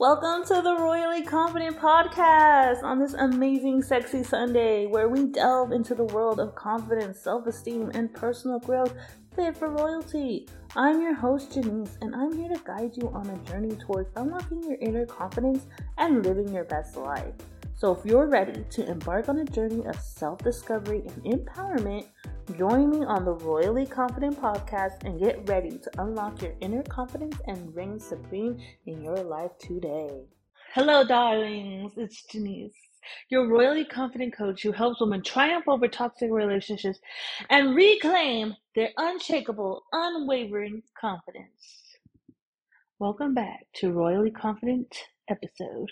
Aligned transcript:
Welcome 0.00 0.46
to 0.46 0.62
the 0.62 0.76
Royally 0.76 1.22
Confident 1.24 1.76
Podcast 1.76 2.84
on 2.84 3.00
this 3.00 3.14
amazing, 3.14 3.82
sexy 3.82 4.22
Sunday 4.22 4.86
where 4.86 5.08
we 5.08 5.26
delve 5.26 5.72
into 5.72 5.96
the 5.96 6.04
world 6.04 6.38
of 6.38 6.54
confidence, 6.54 7.18
self 7.18 7.48
esteem, 7.48 7.90
and 7.94 8.14
personal 8.14 8.60
growth 8.60 8.94
fit 9.34 9.56
for 9.56 9.66
royalty. 9.68 10.46
I'm 10.76 11.02
your 11.02 11.14
host, 11.14 11.52
Janice, 11.52 11.98
and 12.00 12.14
I'm 12.14 12.32
here 12.32 12.48
to 12.48 12.62
guide 12.64 12.92
you 12.96 13.08
on 13.08 13.28
a 13.28 13.50
journey 13.50 13.74
towards 13.74 14.10
unlocking 14.14 14.62
your 14.62 14.78
inner 14.80 15.04
confidence 15.04 15.66
and 15.98 16.24
living 16.24 16.54
your 16.54 16.62
best 16.62 16.96
life. 16.96 17.34
So, 17.78 17.92
if 17.92 18.04
you're 18.04 18.26
ready 18.26 18.64
to 18.70 18.90
embark 18.90 19.28
on 19.28 19.38
a 19.38 19.44
journey 19.44 19.86
of 19.86 19.94
self 20.00 20.40
discovery 20.40 21.04
and 21.06 21.22
empowerment, 21.22 22.06
join 22.58 22.90
me 22.90 23.04
on 23.04 23.24
the 23.24 23.34
Royally 23.34 23.86
Confident 23.86 24.42
podcast 24.42 25.04
and 25.04 25.20
get 25.20 25.48
ready 25.48 25.78
to 25.78 26.02
unlock 26.02 26.42
your 26.42 26.54
inner 26.60 26.82
confidence 26.82 27.36
and 27.46 27.72
reign 27.76 28.00
supreme 28.00 28.58
in 28.86 29.04
your 29.04 29.18
life 29.18 29.52
today. 29.60 30.10
Hello, 30.74 31.04
darlings. 31.06 31.92
It's 31.96 32.24
Janice, 32.24 32.74
your 33.28 33.46
royally 33.46 33.84
confident 33.84 34.36
coach 34.36 34.64
who 34.64 34.72
helps 34.72 35.00
women 35.00 35.22
triumph 35.22 35.68
over 35.68 35.86
toxic 35.86 36.32
relationships 36.32 36.98
and 37.48 37.76
reclaim 37.76 38.56
their 38.74 38.90
unshakable, 38.96 39.84
unwavering 39.92 40.82
confidence. 41.00 41.84
Welcome 42.98 43.34
back 43.34 43.66
to 43.74 43.92
Royally 43.92 44.32
Confident 44.32 44.92
episode. 45.28 45.90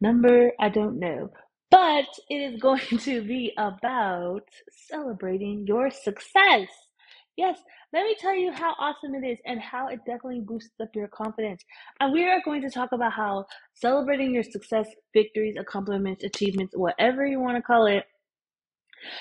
Number, 0.00 0.52
I 0.60 0.68
don't 0.68 0.98
know. 0.98 1.30
But 1.70 2.06
it 2.28 2.36
is 2.36 2.60
going 2.60 2.98
to 3.00 3.22
be 3.22 3.52
about 3.58 4.48
celebrating 4.88 5.66
your 5.66 5.90
success. 5.90 6.68
Yes, 7.36 7.58
let 7.92 8.02
me 8.02 8.16
tell 8.18 8.34
you 8.34 8.50
how 8.52 8.74
awesome 8.80 9.14
it 9.14 9.24
is 9.24 9.38
and 9.46 9.60
how 9.60 9.86
it 9.88 10.00
definitely 10.04 10.40
boosts 10.40 10.74
up 10.82 10.88
your 10.94 11.06
confidence. 11.08 11.62
And 12.00 12.12
we 12.12 12.24
are 12.24 12.40
going 12.44 12.62
to 12.62 12.70
talk 12.70 12.90
about 12.92 13.12
how 13.12 13.46
celebrating 13.74 14.34
your 14.34 14.42
success, 14.42 14.88
victories, 15.14 15.54
accomplishments, 15.58 16.24
achievements, 16.24 16.74
whatever 16.76 17.24
you 17.24 17.38
want 17.38 17.56
to 17.56 17.62
call 17.62 17.86
it, 17.86 18.04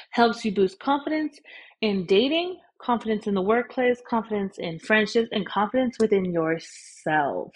helps 0.10 0.44
you 0.44 0.54
boost 0.54 0.80
confidence 0.80 1.40
in 1.82 2.08
dating, 2.08 2.58
confidence 2.80 3.28
in 3.28 3.34
the 3.34 3.42
workplace, 3.42 4.02
confidence 4.08 4.58
in 4.58 4.80
friendships, 4.80 5.30
and 5.32 5.46
confidence 5.46 5.98
within 6.00 6.26
yourself. 6.26 7.52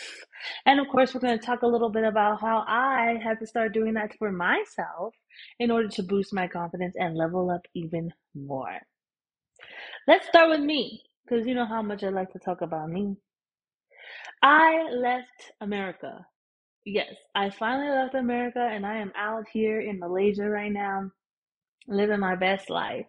And 0.65 0.79
of 0.79 0.87
course, 0.87 1.13
we're 1.13 1.21
going 1.21 1.37
to 1.37 1.45
talk 1.45 1.61
a 1.61 1.67
little 1.67 1.89
bit 1.89 2.03
about 2.03 2.41
how 2.41 2.63
I 2.67 3.19
had 3.23 3.39
to 3.39 3.47
start 3.47 3.73
doing 3.73 3.93
that 3.93 4.17
for 4.17 4.31
myself 4.31 5.13
in 5.59 5.71
order 5.71 5.87
to 5.89 6.03
boost 6.03 6.33
my 6.33 6.47
confidence 6.47 6.95
and 6.97 7.15
level 7.15 7.49
up 7.49 7.61
even 7.73 8.11
more. 8.35 8.79
Let's 10.07 10.27
start 10.27 10.49
with 10.49 10.61
me, 10.61 11.01
because 11.23 11.45
you 11.45 11.53
know 11.53 11.65
how 11.65 11.81
much 11.81 12.03
I 12.03 12.09
like 12.09 12.31
to 12.33 12.39
talk 12.39 12.61
about 12.61 12.89
me. 12.89 13.15
I 14.41 14.89
left 14.91 15.51
America. 15.61 16.25
Yes, 16.83 17.13
I 17.35 17.51
finally 17.51 17.89
left 17.89 18.15
America 18.15 18.59
and 18.59 18.85
I 18.85 18.97
am 18.97 19.11
out 19.15 19.45
here 19.53 19.79
in 19.79 19.99
Malaysia 19.99 20.49
right 20.49 20.71
now, 20.71 21.11
living 21.87 22.19
my 22.19 22.35
best 22.35 22.71
life. 22.71 23.05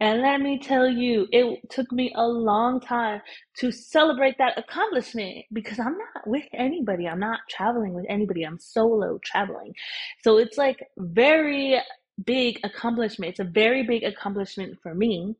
And 0.00 0.22
let 0.22 0.40
me 0.40 0.60
tell 0.60 0.88
you, 0.88 1.26
it 1.32 1.70
took 1.70 1.90
me 1.90 2.12
a 2.14 2.26
long 2.26 2.80
time 2.80 3.20
to 3.56 3.72
celebrate 3.72 4.38
that 4.38 4.56
accomplishment 4.56 5.46
because 5.52 5.80
I'm 5.80 5.98
not 5.98 6.26
with 6.26 6.44
anybody. 6.54 7.08
I'm 7.08 7.18
not 7.18 7.40
traveling 7.50 7.94
with 7.94 8.06
anybody. 8.08 8.44
I'm 8.44 8.60
solo 8.60 9.18
traveling. 9.24 9.74
So 10.22 10.38
it's 10.38 10.56
like 10.56 10.86
very 10.96 11.80
big 12.24 12.60
accomplishment. 12.62 13.30
It's 13.30 13.40
a 13.40 13.44
very 13.44 13.82
big 13.82 14.04
accomplishment 14.04 14.78
for 14.82 14.94
me 14.94 15.34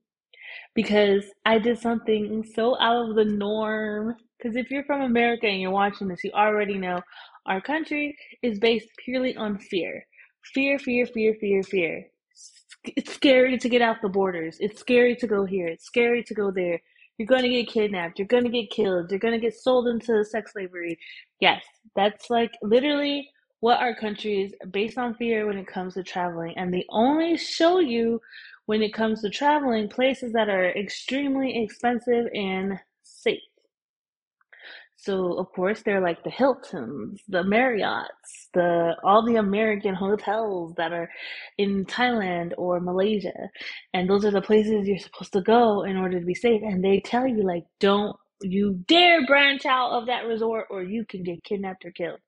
because 0.75 1.25
I 1.47 1.61
did 1.61 1.79
something 1.79 2.45
so 2.55 2.77
out 2.81 3.11
of 3.11 3.14
the 3.14 3.25
norm. 3.25 4.17
Because 4.39 4.56
if 4.56 4.70
you're 4.73 4.84
from 4.84 5.03
America 5.03 5.47
and 5.47 5.61
you're 5.61 5.70
watching 5.70 6.09
this, 6.09 6.25
you 6.25 6.33
already 6.33 6.79
know 6.79 7.01
our 7.47 7.61
country 7.61 8.17
is 8.42 8.59
based 8.59 8.89
purely 9.05 9.36
on 9.36 9.59
fear. 9.59 10.05
Fear, 10.53 10.81
fear, 10.81 11.06
fear, 11.06 11.34
fear, 11.41 11.62
fear 11.62 12.06
it's 12.84 13.15
scary 13.15 13.58
to 13.58 13.69
get 13.69 13.83
out 13.83 14.02
the 14.02 14.08
borders. 14.08 14.57
It's 14.61 14.80
scary 14.80 15.17
to 15.17 15.27
go 15.27 15.45
here. 15.45 15.69
It's 15.69 15.85
scary 15.85 16.23
to 16.25 16.35
go 16.35 16.51
there. 16.51 16.80
You're 17.19 17.27
going 17.27 17.42
to 17.42 17.48
get 17.48 17.69
kidnapped. 17.69 18.19
You're 18.19 18.29
going 18.29 18.45
to 18.45 18.51
get 18.51 18.70
killed. 18.70 19.11
You're 19.11 19.20
going 19.20 19.35
to 19.35 19.41
get 19.41 19.55
sold 19.55 19.89
into 19.89 20.25
sex 20.25 20.52
slavery. 20.52 20.98
Yes, 21.41 21.64
that's 21.97 22.30
like 22.30 22.52
literally 22.63 23.29
what 23.61 23.80
our 23.80 23.95
country 23.95 24.42
is 24.42 24.55
based 24.70 24.98
on 24.98 25.14
fear 25.14 25.47
when 25.47 25.58
it 25.58 25.67
comes 25.67 25.95
to 25.95 26.02
traveling. 26.05 26.57
And 26.57 26.73
they 26.73 26.86
only 26.91 27.36
show 27.36 27.80
you 27.80 28.20
when 28.67 28.83
it 28.83 28.95
comes 28.95 29.23
to 29.23 29.31
traveling 29.31 29.89
places 29.89 30.33
that 30.35 30.48
are 30.48 30.70
extremely 30.70 31.63
expensive 31.63 32.27
and. 32.35 32.79
So 35.01 35.39
of 35.39 35.53
course 35.53 35.83
they're 35.83 36.01
like 36.03 36.25
the 36.25 36.31
Hiltons, 36.31 37.23
the 37.29 37.45
Marriotts, 37.45 38.48
the 38.53 38.97
all 39.05 39.25
the 39.25 39.36
American 39.36 39.95
hotels 39.95 40.75
that 40.77 40.92
are 40.92 41.09
in 41.57 41.85
Thailand 41.86 42.53
or 42.59 42.81
Malaysia. 42.81 43.51
And 43.95 44.11
those 44.11 44.25
are 44.25 44.33
the 44.33 44.42
places 44.42 44.89
you're 44.89 44.98
supposed 44.98 45.33
to 45.35 45.41
go 45.42 45.85
in 45.85 45.97
order 45.97 46.19
to 46.19 46.27
be 46.27 46.35
safe. 46.35 46.63
And 46.64 46.85
they 46.85 47.01
tell 47.01 47.29
you 47.29 47.45
like 47.45 47.64
don't 47.81 48.17
you 48.42 48.85
dare 48.89 49.25
branch 49.27 49.67
out 49.67 49.92
of 49.92 50.07
that 50.07 50.27
resort 50.27 50.67
or 50.70 50.83
you 50.83 51.05
can 51.07 51.23
get 51.23 51.45
kidnapped 51.45 51.85
or 51.85 51.92
killed. 51.92 52.20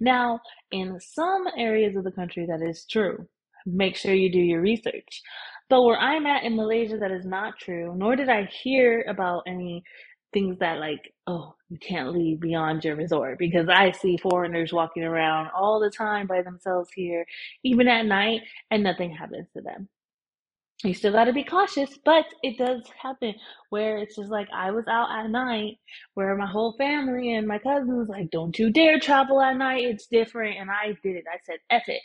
Now, 0.00 0.40
in 0.72 0.98
some 1.00 1.46
areas 1.56 1.96
of 1.96 2.04
the 2.04 2.12
country 2.12 2.46
that 2.46 2.62
is 2.62 2.84
true. 2.90 3.28
Make 3.66 3.96
sure 3.96 4.14
you 4.14 4.32
do 4.32 4.40
your 4.40 4.60
research. 4.62 5.22
But 5.68 5.82
where 5.82 5.98
I'm 5.98 6.26
at 6.26 6.44
in 6.44 6.56
Malaysia, 6.56 6.96
that 6.98 7.10
is 7.10 7.26
not 7.26 7.58
true, 7.58 7.94
nor 7.96 8.16
did 8.16 8.30
I 8.30 8.44
hear 8.46 9.04
about 9.08 9.42
any 9.46 9.84
things 10.32 10.58
that 10.60 10.78
like 10.78 11.12
oh 11.26 11.54
you 11.70 11.78
can't 11.78 12.12
leave 12.12 12.40
beyond 12.40 12.84
your 12.84 12.96
resort 12.96 13.38
because 13.38 13.68
i 13.68 13.90
see 13.92 14.16
foreigners 14.18 14.72
walking 14.72 15.04
around 15.04 15.50
all 15.56 15.80
the 15.80 15.90
time 15.90 16.26
by 16.26 16.42
themselves 16.42 16.90
here 16.94 17.26
even 17.64 17.88
at 17.88 18.06
night 18.06 18.42
and 18.70 18.82
nothing 18.82 19.10
happens 19.14 19.48
to 19.54 19.62
them. 19.62 19.88
You 20.84 20.94
still 20.94 21.12
got 21.12 21.24
to 21.26 21.32
be 21.34 21.44
cautious 21.44 21.98
but 22.04 22.26
it 22.42 22.58
does 22.58 22.82
happen 23.02 23.34
where 23.70 23.98
it's 23.98 24.16
just 24.16 24.30
like 24.30 24.48
i 24.54 24.70
was 24.72 24.86
out 24.88 25.10
at 25.10 25.30
night 25.30 25.78
where 26.14 26.36
my 26.36 26.46
whole 26.46 26.74
family 26.78 27.34
and 27.34 27.48
my 27.48 27.58
cousins 27.58 28.08
like 28.08 28.30
don't 28.30 28.58
you 28.58 28.70
dare 28.70 29.00
travel 29.00 29.40
at 29.42 29.56
night 29.56 29.84
it's 29.84 30.06
different 30.08 30.58
and 30.58 30.70
i 30.70 30.88
did 31.02 31.16
it. 31.16 31.24
I 31.32 31.38
said 31.46 31.58
F 31.70 31.84
it. 31.88 32.02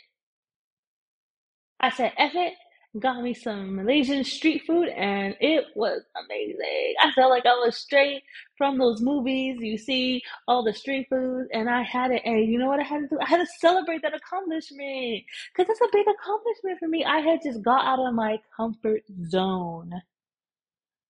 I 1.80 1.90
said 1.90 2.12
F 2.18 2.32
it 2.34 2.54
got 3.00 3.22
me 3.22 3.34
some 3.34 3.76
Malaysian 3.76 4.24
street 4.24 4.62
food 4.66 4.88
and 4.88 5.36
it 5.40 5.64
was 5.74 6.02
amazing. 6.24 6.94
I 7.00 7.10
felt 7.12 7.30
like 7.30 7.46
I 7.46 7.54
was 7.64 7.76
straight 7.76 8.22
from 8.56 8.78
those 8.78 9.00
movies. 9.00 9.58
You 9.60 9.78
see 9.78 10.22
all 10.46 10.62
the 10.62 10.72
street 10.72 11.08
food 11.10 11.48
and 11.52 11.68
I 11.68 11.82
had 11.82 12.12
it. 12.12 12.22
And 12.24 12.50
you 12.50 12.58
know 12.58 12.68
what 12.68 12.80
I 12.80 12.84
had 12.84 13.00
to 13.02 13.08
do? 13.08 13.18
I 13.20 13.28
had 13.28 13.38
to 13.38 13.46
celebrate 13.58 14.02
that 14.02 14.14
accomplishment 14.14 15.24
because 15.52 15.68
that's 15.68 15.80
a 15.80 15.92
big 15.92 16.06
accomplishment 16.08 16.78
for 16.78 16.88
me. 16.88 17.04
I 17.04 17.18
had 17.18 17.40
just 17.42 17.62
got 17.62 17.84
out 17.84 18.06
of 18.06 18.14
my 18.14 18.38
comfort 18.56 19.02
zone 19.26 19.92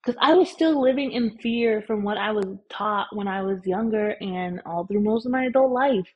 because 0.05 0.19
I 0.21 0.35
was 0.35 0.51
still 0.51 0.81
living 0.81 1.13
in 1.13 1.39
fear 1.39 1.83
from 1.87 2.03
what 2.03 2.19
I 2.19 2.33
was 2.33 2.47
taught 2.71 3.15
when 3.15 3.29
I 3.29 3.43
was 3.43 3.67
younger 3.67 4.11
and 4.21 4.61
all 4.67 4.87
through 4.87 5.01
most 5.01 5.27
of 5.27 5.33
my 5.33 5.45
adult 5.45 5.73
life. 5.73 6.07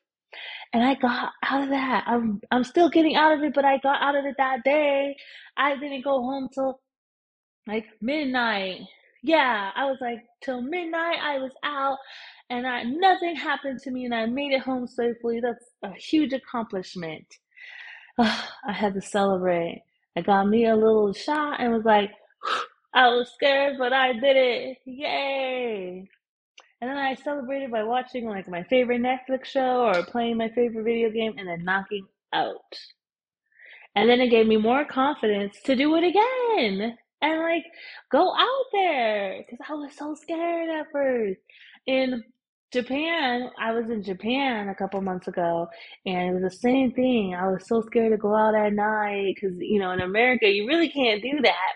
And 0.72 0.84
I 0.84 0.94
got 0.94 1.32
out 1.44 1.64
of 1.64 1.70
that. 1.70 2.04
I'm 2.06 2.40
I'm 2.52 2.64
still 2.64 2.90
getting 2.90 3.16
out 3.16 3.32
of 3.32 3.42
it, 3.44 3.54
but 3.54 3.64
I 3.64 3.78
got 3.78 4.02
out 4.02 4.16
of 4.16 4.24
it 4.26 4.36
that 4.38 4.64
day. 4.64 5.16
I 5.56 5.76
didn't 5.76 6.04
go 6.04 6.20
home 6.22 6.48
till 6.54 6.80
like 7.68 7.86
midnight. 8.02 8.80
Yeah, 9.22 9.72
I 9.76 9.86
was 9.86 9.98
like 10.00 10.20
till 10.42 10.62
midnight 10.62 11.18
I 11.22 11.38
was 11.38 11.52
out 11.64 11.98
and 12.50 12.66
I 12.66 12.84
nothing 12.84 13.36
happened 13.36 13.80
to 13.80 13.92
me 13.92 14.06
and 14.06 14.14
I 14.14 14.26
made 14.26 14.52
it 14.52 14.62
home 14.62 14.86
safely. 14.88 15.40
That's 15.40 15.64
a 15.84 15.92
huge 15.94 16.34
accomplishment. 16.34 17.26
I 18.18 18.72
had 18.72 18.94
to 18.94 19.02
celebrate. 19.02 19.82
I 20.16 20.22
got 20.22 20.48
me 20.48 20.66
a 20.66 20.76
little 20.76 21.12
shot 21.14 21.60
and 21.60 21.72
was 21.72 21.84
like, 21.84 22.12
I 22.94 23.08
was 23.08 23.32
scared, 23.34 23.76
but 23.78 23.92
I 23.92 24.14
did 24.14 24.36
it. 24.36 24.78
Yay. 24.86 26.08
And 26.80 26.90
then 26.90 26.96
I 26.96 27.14
celebrated 27.14 27.72
by 27.72 27.82
watching 27.82 28.28
like 28.28 28.48
my 28.48 28.62
favorite 28.64 29.02
Netflix 29.02 29.46
show 29.46 29.86
or 29.86 30.04
playing 30.04 30.36
my 30.36 30.48
favorite 30.50 30.84
video 30.84 31.10
game 31.10 31.34
and 31.36 31.48
then 31.48 31.64
knocking 31.64 32.06
out. 32.32 32.78
And 33.96 34.08
then 34.08 34.20
it 34.20 34.28
gave 34.28 34.46
me 34.46 34.56
more 34.56 34.84
confidence 34.84 35.60
to 35.64 35.74
do 35.74 35.96
it 35.96 36.04
again 36.04 36.96
and 37.20 37.40
like 37.40 37.64
go 38.12 38.32
out 38.32 38.64
there 38.72 39.38
because 39.38 39.58
I 39.68 39.72
was 39.74 39.92
so 39.96 40.14
scared 40.14 40.70
at 40.70 40.86
first. 40.92 41.40
In 41.86 42.22
Japan, 42.72 43.50
I 43.58 43.72
was 43.72 43.90
in 43.90 44.04
Japan 44.04 44.68
a 44.68 44.74
couple 44.74 45.00
months 45.00 45.26
ago 45.26 45.66
and 46.06 46.28
it 46.28 46.32
was 46.32 46.42
the 46.42 46.58
same 46.58 46.92
thing. 46.92 47.34
I 47.34 47.48
was 47.48 47.66
so 47.66 47.80
scared 47.80 48.12
to 48.12 48.18
go 48.18 48.36
out 48.36 48.54
at 48.54 48.72
night 48.72 49.34
because, 49.34 49.56
you 49.58 49.80
know, 49.80 49.90
in 49.90 50.00
America, 50.00 50.46
you 50.46 50.68
really 50.68 50.90
can't 50.90 51.22
do 51.22 51.40
that 51.42 51.72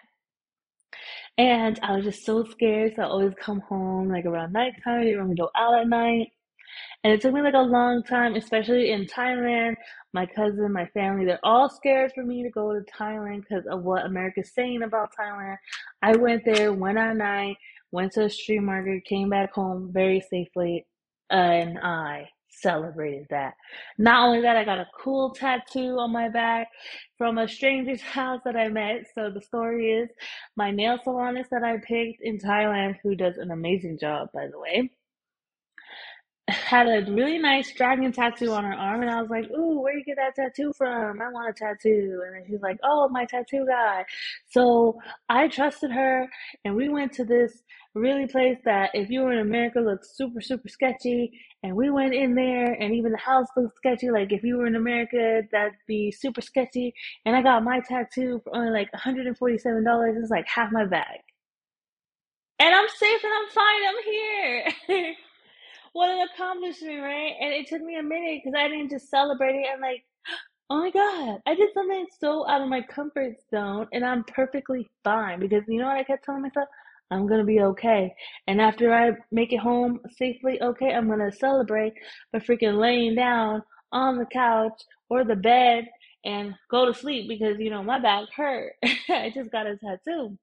and 1.39 1.79
I 1.83 1.97
was 1.97 2.05
just 2.05 2.25
so 2.25 2.45
scared. 2.45 2.95
So 2.97 3.03
I 3.03 3.07
always 3.07 3.35
come 3.41 3.61
home 3.61 4.09
like 4.09 4.27
around 4.27 4.53
nighttime. 4.53 5.01
I 5.01 5.05
didn't 5.05 5.27
want 5.27 5.37
to 5.37 5.43
go 5.43 5.51
out 5.57 5.81
at 5.81 5.89
night. 5.89 6.33
And 7.05 7.13
it 7.13 7.21
took 7.21 7.35
me 7.35 7.43
like 7.43 7.55
a 7.55 7.59
long 7.59 8.03
time, 8.03 8.35
especially 8.35 8.93
in 8.93 9.07
Thailand. 9.07 9.77
My 10.13 10.27
cousin, 10.27 10.73
my 10.73 10.87
family, 10.87 11.25
they're 11.25 11.41
all 11.43 11.69
scared 11.69 12.13
for 12.15 12.23
me 12.23 12.43
to 12.43 12.51
go 12.51 12.73
to 12.73 12.85
Thailand 12.99 13.41
because 13.41 13.67
of 13.67 13.83
what 13.83 14.07
America's 14.07 14.53
saying 14.55 14.83
about 14.83 15.11
Thailand. 15.19 15.57
I 16.03 16.17
went 16.17 16.45
there, 16.45 16.73
went 16.73 16.99
at 16.99 17.17
night, 17.17 17.57
went 17.91 18.13
to 18.13 18.25
a 18.25 18.31
street 18.31 18.61
market, 18.61 19.05
came 19.05 19.31
back 19.31 19.53
home 19.53 19.91
very 19.93 20.21
safely, 20.21 20.87
uh, 21.31 21.35
and 21.35 21.79
I 21.79 22.29
celebrated 22.53 23.27
that. 23.31 23.55
Not 23.99 24.27
only 24.27 24.43
that, 24.43 24.57
I 24.57 24.65
got 24.65 24.79
a 24.79 24.89
cool 24.99 25.31
tattoo 25.31 25.99
on 25.99 26.13
my 26.13 26.29
back 26.29 26.69
from 27.19 27.39
a 27.39 27.49
stranger's 27.49 28.03
house 28.19 28.41
that 28.45 28.57
I 28.57 28.69
met. 28.69 29.07
So 29.15 29.31
the 29.31 29.41
story 29.41 29.93
is 29.93 30.11
my 30.57 30.71
nail 30.71 30.99
salonist 31.05 31.49
that 31.51 31.65
I 31.65 31.79
picked 31.79 32.23
in 32.23 32.39
Thailand, 32.39 32.97
who 33.03 33.15
does 33.15 33.39
an 33.39 33.51
amazing 33.51 33.99
job, 33.99 34.29
by 34.35 34.47
the 34.49 34.59
way 34.59 34.91
had 36.53 36.87
a 36.89 37.11
really 37.11 37.39
nice 37.39 37.73
dragon 37.73 38.13
tattoo 38.13 38.53
on 38.53 38.65
her 38.65 38.73
arm, 38.75 39.03
and 39.03 39.11
I 39.11 39.21
was 39.21 39.31
like, 39.31 39.51
"Ooh, 39.51 39.81
where 39.81 39.97
you 39.97 40.05
get 40.05 40.17
that 40.17 40.35
tattoo 40.37 40.73
from? 40.77 41.21
I 41.21 41.29
want 41.31 41.51
a 41.51 41.53
tattoo." 41.53 42.23
And 42.27 42.35
then 42.37 42.45
she's 42.49 42.63
like, 42.63 42.79
"Oh, 42.85 43.09
my 43.09 43.25
tattoo 43.25 43.67
guy." 43.67 44.05
So 44.49 44.99
I 45.29 45.49
trusted 45.49 45.91
her, 45.93 46.29
and 46.65 46.75
we 46.77 46.89
went 46.89 47.13
to 47.15 47.25
this 47.25 47.63
really 47.95 48.27
place 48.27 48.59
that, 48.65 48.91
if 48.95 49.11
you 49.11 49.21
were 49.23 49.33
in 49.33 49.41
America, 49.41 49.81
looks 49.81 50.17
super 50.17 50.41
super 50.41 50.69
sketchy. 50.69 51.33
And 51.63 51.77
we 51.77 51.91
went 51.91 52.15
in 52.15 52.35
there, 52.35 52.73
and 52.75 52.95
even 52.95 53.13
the 53.13 53.19
house 53.19 53.49
looked 53.57 53.77
sketchy. 53.77 54.11
Like 54.11 54.33
if 54.33 54.43
you 54.45 54.57
were 54.59 54.67
in 54.67 54.77
America, 54.77 55.43
that'd 55.53 55.75
be 55.87 56.11
super 56.13 56.41
sketchy. 56.41 56.95
And 57.25 57.37
I 57.37 57.43
got 57.43 57.65
my 57.65 57.81
tattoo 57.81 58.41
for 58.45 58.57
only 58.57 58.71
like 58.71 58.93
one 58.93 59.01
hundred 59.03 59.27
and 59.27 59.37
forty-seven 59.39 59.85
dollars. 59.85 60.17
It's 60.21 60.31
like 60.31 60.47
half 60.49 60.73
my 60.73 60.85
bag, 60.87 61.21
and 62.59 62.75
I'm 62.75 62.89
safe 62.89 63.25
and 63.25 63.33
I'm 63.33 63.49
fine. 63.51 63.83
I'm 63.89 64.03
here. 64.05 65.15
what 65.93 66.11
an 66.11 66.27
accomplishment, 66.35 67.03
right? 67.03 67.35
And 67.41 67.53
it 67.53 67.69
took 67.69 67.83
me 67.83 67.97
a 67.97 68.03
minute 68.03 68.43
because 68.45 68.59
I 68.59 68.69
didn't 68.69 68.91
just 68.91 69.11
celebrate 69.11 69.57
it. 69.57 69.67
I'm 69.73 69.81
like, 69.81 70.05
oh 70.71 70.81
my 70.81 70.91
God, 70.91 71.41
I 71.47 71.55
did 71.55 71.71
something 71.75 72.07
so 72.21 72.49
out 72.49 72.63
of 72.63 72.69
my 72.69 72.83
comfort 72.83 73.35
zone 73.51 73.87
and 73.93 74.05
I'm 74.05 74.25
perfectly 74.25 74.89
fine 75.05 75.41
because 75.41 75.63
you 75.69 75.79
know 75.79 75.87
what 75.89 75.99
I 75.99 76.05
kept 76.05 76.25
telling 76.25 76.43
myself? 76.43 76.69
I'm 77.11 77.27
gonna 77.27 77.45
be 77.45 77.61
okay. 77.61 78.15
And 78.47 78.61
after 78.61 78.93
I 78.95 79.13
make 79.31 79.53
it 79.53 79.59
home 79.59 80.01
safely 80.17 80.61
okay, 80.63 80.95
I'm 80.95 81.09
gonna 81.09 81.31
celebrate 81.31 81.93
by 82.33 82.39
freaking 82.39 82.79
laying 82.79 83.15
down 83.15 83.63
on 83.93 84.17
the 84.17 84.27
couch 84.27 84.81
or 85.11 85.25
the 85.25 85.37
bed 85.37 85.87
and 86.25 86.55
go 86.71 86.87
to 86.87 86.95
sleep 86.95 87.29
because 87.29 87.59
you 87.59 87.69
know 87.69 87.83
my 87.83 88.01
back 88.01 88.29
hurt. 88.35 88.75
I 89.11 89.31
just 89.35 89.53
got 89.53 89.67
a 89.67 89.77
tattoo. 89.77 90.39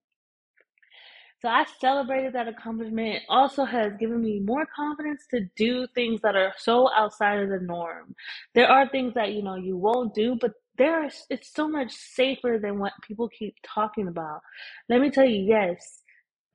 So 1.41 1.47
I 1.47 1.65
celebrated 1.79 2.33
that 2.33 2.49
accomplishment. 2.49 3.15
It 3.15 3.21
also 3.29 3.63
has 3.63 3.93
given 3.97 4.21
me 4.21 4.41
more 4.41 4.67
confidence 4.75 5.25
to 5.31 5.47
do 5.55 5.87
things 5.95 6.19
that 6.21 6.35
are 6.35 6.53
so 6.57 6.89
outside 6.93 7.39
of 7.39 7.49
the 7.49 7.59
norm. 7.59 8.13
There 8.55 8.67
are 8.67 8.89
things 8.89 9.13
that, 9.13 9.31
you 9.31 9.41
know, 9.41 9.55
you 9.55 9.77
won't 9.77 10.13
do, 10.13 10.37
but 10.41 10.51
there 10.77 11.01
are, 11.01 11.09
it's 11.29 11.53
so 11.53 11.67
much 11.69 11.91
safer 11.93 12.59
than 12.61 12.77
what 12.79 12.91
people 13.07 13.29
keep 13.29 13.55
talking 13.65 14.09
about. 14.09 14.41
Let 14.89 14.99
me 14.99 15.09
tell 15.11 15.25
you, 15.25 15.41
yes, 15.45 16.01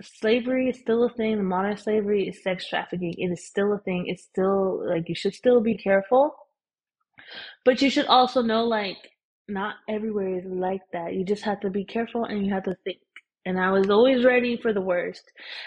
slavery 0.02 0.68
is 0.68 0.80
still 0.80 1.04
a 1.04 1.10
thing. 1.10 1.42
Modern 1.42 1.78
slavery 1.78 2.28
is 2.28 2.42
sex 2.42 2.68
trafficking. 2.68 3.14
It 3.16 3.28
is 3.28 3.46
still 3.46 3.72
a 3.72 3.78
thing. 3.78 4.04
It's 4.08 4.24
still 4.24 4.86
like 4.86 5.08
you 5.08 5.14
should 5.14 5.34
still 5.34 5.62
be 5.62 5.76
careful. 5.76 6.34
But 7.64 7.80
you 7.80 7.88
should 7.88 8.06
also 8.06 8.42
know 8.42 8.64
like 8.64 8.98
not 9.48 9.76
everywhere 9.88 10.38
is 10.38 10.44
like 10.44 10.82
that. 10.92 11.14
You 11.14 11.24
just 11.24 11.44
have 11.44 11.60
to 11.60 11.70
be 11.70 11.84
careful 11.84 12.24
and 12.24 12.44
you 12.44 12.52
have 12.52 12.64
to 12.64 12.76
think 12.84 12.98
and 13.46 13.60
I 13.60 13.70
was 13.70 13.90
always 13.90 14.24
ready 14.24 14.56
for 14.56 14.72
the 14.72 14.80
worst, 14.80 15.24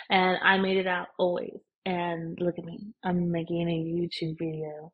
and 0.09 0.38
I 0.44 0.57
made 0.57 0.77
it 0.77 0.88
out 0.88 1.07
always. 1.18 1.59
And 1.85 2.38
look 2.41 2.59
at 2.59 2.65
me, 2.65 2.94
I'm 3.03 3.31
making 3.31 3.69
a 3.69 3.74
YouTube 3.74 4.38
video 4.38 4.91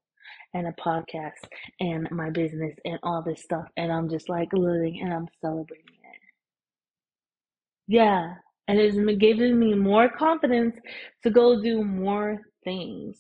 and 0.53 0.68
a 0.68 0.74
podcast 0.74 1.31
and 1.80 2.09
my 2.12 2.30
business 2.30 2.75
and 2.85 3.00
all 3.01 3.24
this 3.24 3.41
stuff, 3.41 3.65
and 3.77 3.91
I'm 3.91 4.09
just 4.09 4.30
like 4.30 4.50
living 4.53 5.01
and 5.03 5.13
I'm 5.13 5.27
celebrating 5.41 5.85
it. 5.85 6.21
Yeah, 7.88 8.35
and 8.68 8.80
it's 8.80 8.97
giving 9.19 9.59
me 9.59 9.74
more 9.74 10.09
confidence 10.09 10.75
to 11.24 11.29
go 11.29 11.62
do 11.62 11.83
more 11.83 12.41
things. 12.63 13.18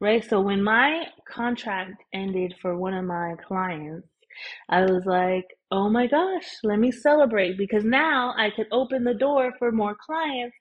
Right? 0.00 0.24
So 0.28 0.40
when 0.40 0.62
my 0.62 1.04
contract 1.28 2.02
ended 2.12 2.54
for 2.60 2.76
one 2.76 2.94
of 2.94 3.04
my 3.04 3.34
clients, 3.46 4.08
I 4.68 4.82
was 4.82 5.04
like, 5.06 5.46
oh 5.70 5.88
my 5.88 6.06
gosh, 6.06 6.46
let 6.62 6.78
me 6.78 6.90
celebrate 6.90 7.58
because 7.58 7.84
now 7.84 8.34
I 8.36 8.50
could 8.50 8.66
open 8.72 9.04
the 9.04 9.14
door 9.14 9.52
for 9.58 9.72
more 9.72 9.94
clients 9.94 10.56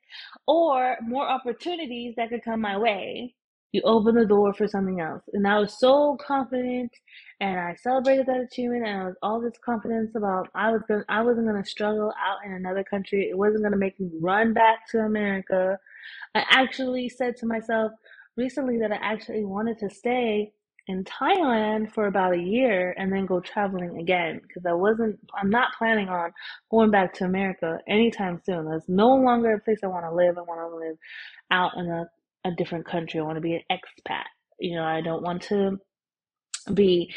or 0.47 0.97
more 1.01 1.27
opportunities 1.27 2.15
that 2.17 2.29
could 2.29 2.43
come 2.43 2.61
my 2.61 2.77
way. 2.77 3.35
You 3.71 3.81
open 3.85 4.13
the 4.13 4.25
door 4.25 4.53
for 4.53 4.67
something 4.67 4.99
else. 5.01 5.23
And 5.33 5.47
I 5.47 5.59
was 5.59 5.79
so 5.79 6.15
confident 6.17 6.91
and 7.39 7.59
I 7.59 7.75
celebrated 7.81 8.27
that 8.27 8.41
achievement 8.41 8.85
and 8.85 9.01
I 9.01 9.05
was 9.05 9.15
all 9.23 9.41
this 9.41 9.57
confidence 9.65 10.15
about 10.15 10.49
I 10.53 10.71
was 10.71 10.81
going 10.87 11.03
I 11.09 11.21
wasn't 11.23 11.47
gonna 11.47 11.65
struggle 11.65 12.13
out 12.23 12.45
in 12.45 12.53
another 12.53 12.83
country. 12.83 13.29
It 13.29 13.37
wasn't 13.37 13.63
gonna 13.63 13.77
make 13.77 13.99
me 13.99 14.11
run 14.21 14.53
back 14.53 14.87
to 14.91 14.99
America. 14.99 15.79
I 16.35 16.45
actually 16.51 17.09
said 17.09 17.35
to 17.37 17.47
myself 17.47 17.91
recently 18.37 18.77
that 18.79 18.91
I 18.91 18.97
actually 19.01 19.43
wanted 19.43 19.79
to 19.79 19.89
stay 19.89 20.53
in 20.87 21.03
Thailand 21.05 21.93
for 21.93 22.07
about 22.07 22.33
a 22.33 22.41
year 22.41 22.93
and 22.97 23.11
then 23.11 23.25
go 23.25 23.39
traveling 23.39 23.99
again 23.99 24.41
because 24.45 24.65
I 24.65 24.73
wasn't, 24.73 25.17
I'm 25.33 25.49
not 25.49 25.73
planning 25.77 26.09
on 26.09 26.31
going 26.69 26.91
back 26.91 27.13
to 27.15 27.25
America 27.25 27.79
anytime 27.87 28.41
soon. 28.45 28.69
That's 28.69 28.89
no 28.89 29.15
longer 29.15 29.53
a 29.53 29.59
place 29.59 29.79
I 29.83 29.87
want 29.87 30.05
to 30.05 30.13
live. 30.13 30.37
I 30.37 30.41
want 30.41 30.59
to 30.59 30.75
live 30.75 30.97
out 31.51 31.71
in 31.77 31.89
a, 31.89 32.05
a 32.45 32.51
different 32.55 32.85
country. 32.85 33.19
I 33.19 33.23
want 33.23 33.37
to 33.37 33.41
be 33.41 33.55
an 33.55 33.63
expat. 33.71 34.25
You 34.59 34.75
know, 34.75 34.83
I 34.83 35.01
don't 35.01 35.23
want 35.23 35.43
to 35.43 35.79
be 36.73 37.13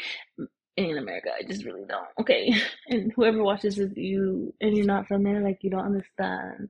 in 0.77 0.97
America. 0.97 1.29
I 1.37 1.45
just 1.45 1.65
really 1.65 1.85
don't. 1.87 2.07
Okay. 2.19 2.53
And 2.89 3.11
whoever 3.13 3.43
watches 3.43 3.75
this, 3.75 3.91
you, 3.95 4.53
and 4.61 4.77
you're 4.77 4.85
not 4.85 5.07
from 5.07 5.23
there, 5.23 5.41
like 5.41 5.59
you 5.61 5.69
don't 5.69 5.85
understand. 5.85 6.69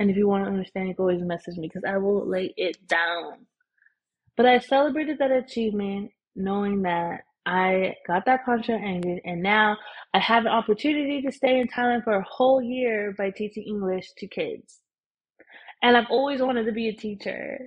And 0.00 0.10
if 0.10 0.16
you 0.16 0.26
want 0.26 0.44
to 0.44 0.50
understand, 0.50 0.88
you 0.88 0.94
can 0.96 1.02
always 1.02 1.22
message 1.22 1.56
me 1.56 1.68
because 1.68 1.84
I 1.86 1.98
will 1.98 2.28
lay 2.28 2.52
it 2.56 2.84
down. 2.88 3.46
But 4.36 4.46
I 4.46 4.58
celebrated 4.58 5.18
that 5.18 5.30
achievement 5.30 6.10
knowing 6.36 6.82
that 6.82 7.22
I 7.46 7.96
got 8.06 8.26
that 8.26 8.44
contract 8.44 8.84
ended 8.84 9.20
and 9.24 9.42
now 9.42 9.76
I 10.14 10.20
have 10.20 10.44
an 10.44 10.52
opportunity 10.52 11.22
to 11.22 11.32
stay 11.32 11.58
in 11.58 11.68
Thailand 11.68 12.04
for 12.04 12.14
a 12.14 12.26
whole 12.28 12.62
year 12.62 13.14
by 13.18 13.30
teaching 13.30 13.64
English 13.64 14.12
to 14.18 14.28
kids. 14.28 14.81
And 15.82 15.96
I've 15.96 16.10
always 16.10 16.40
wanted 16.40 16.64
to 16.66 16.72
be 16.72 16.88
a 16.88 16.92
teacher. 16.94 17.58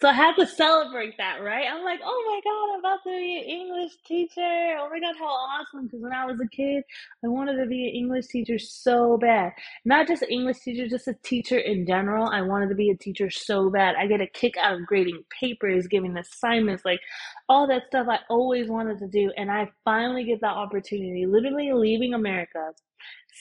So 0.00 0.08
I 0.08 0.12
had 0.12 0.34
to 0.36 0.46
celebrate 0.46 1.16
that, 1.18 1.42
right? 1.42 1.66
I'm 1.70 1.84
like, 1.84 2.00
oh 2.04 2.24
my 2.26 2.40
God, 2.44 2.74
I'm 2.74 2.80
about 2.80 3.02
to 3.04 3.10
be 3.10 3.38
an 3.38 3.44
English 3.44 3.92
teacher. 4.06 4.76
Oh 4.78 4.88
my 4.90 5.00
God, 5.00 5.14
how 5.18 5.26
awesome. 5.26 5.86
Because 5.86 6.00
when 6.00 6.12
I 6.12 6.24
was 6.24 6.40
a 6.40 6.48
kid, 6.48 6.84
I 7.24 7.28
wanted 7.28 7.60
to 7.60 7.66
be 7.66 7.88
an 7.88 7.94
English 7.94 8.26
teacher 8.28 8.58
so 8.58 9.18
bad. 9.18 9.52
Not 9.84 10.06
just 10.06 10.22
an 10.22 10.30
English 10.30 10.60
teacher, 10.60 10.88
just 10.88 11.08
a 11.08 11.14
teacher 11.24 11.58
in 11.58 11.86
general. 11.86 12.28
I 12.28 12.42
wanted 12.42 12.68
to 12.68 12.76
be 12.76 12.90
a 12.90 12.96
teacher 12.96 13.28
so 13.30 13.70
bad. 13.70 13.96
I 13.96 14.06
get 14.06 14.20
a 14.20 14.26
kick 14.28 14.56
out 14.56 14.74
of 14.74 14.86
grading 14.86 15.22
papers, 15.40 15.88
giving 15.88 16.16
assignments, 16.16 16.84
like 16.84 17.00
all 17.48 17.66
that 17.68 17.82
stuff 17.88 18.06
I 18.08 18.20
always 18.30 18.68
wanted 18.68 18.98
to 19.00 19.08
do. 19.08 19.32
And 19.36 19.50
I 19.50 19.68
finally 19.84 20.24
get 20.24 20.40
that 20.42 20.54
opportunity, 20.54 21.26
literally 21.26 21.72
leaving 21.72 22.14
America, 22.14 22.70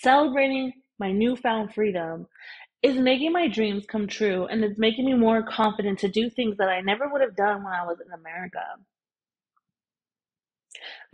celebrating 0.02 0.74
my 1.00 1.12
newfound 1.12 1.74
freedom 1.74 2.28
is 2.84 2.98
making 2.98 3.32
my 3.32 3.48
dreams 3.48 3.86
come 3.88 4.08
true 4.08 4.46
and 4.46 4.63
it's 4.63 4.78
making 4.78 5.06
me 5.06 5.13
more 5.13 5.42
confident 5.42 6.00
to 6.00 6.10
do 6.10 6.30
things 6.30 6.58
that 6.58 6.68
I 6.68 6.82
never 6.82 7.08
would 7.08 7.22
have 7.22 7.36
done 7.36 7.63
when 7.63 7.74
I 7.74 7.86
was 7.86 7.98
in 8.06 8.12
America. 8.12 8.60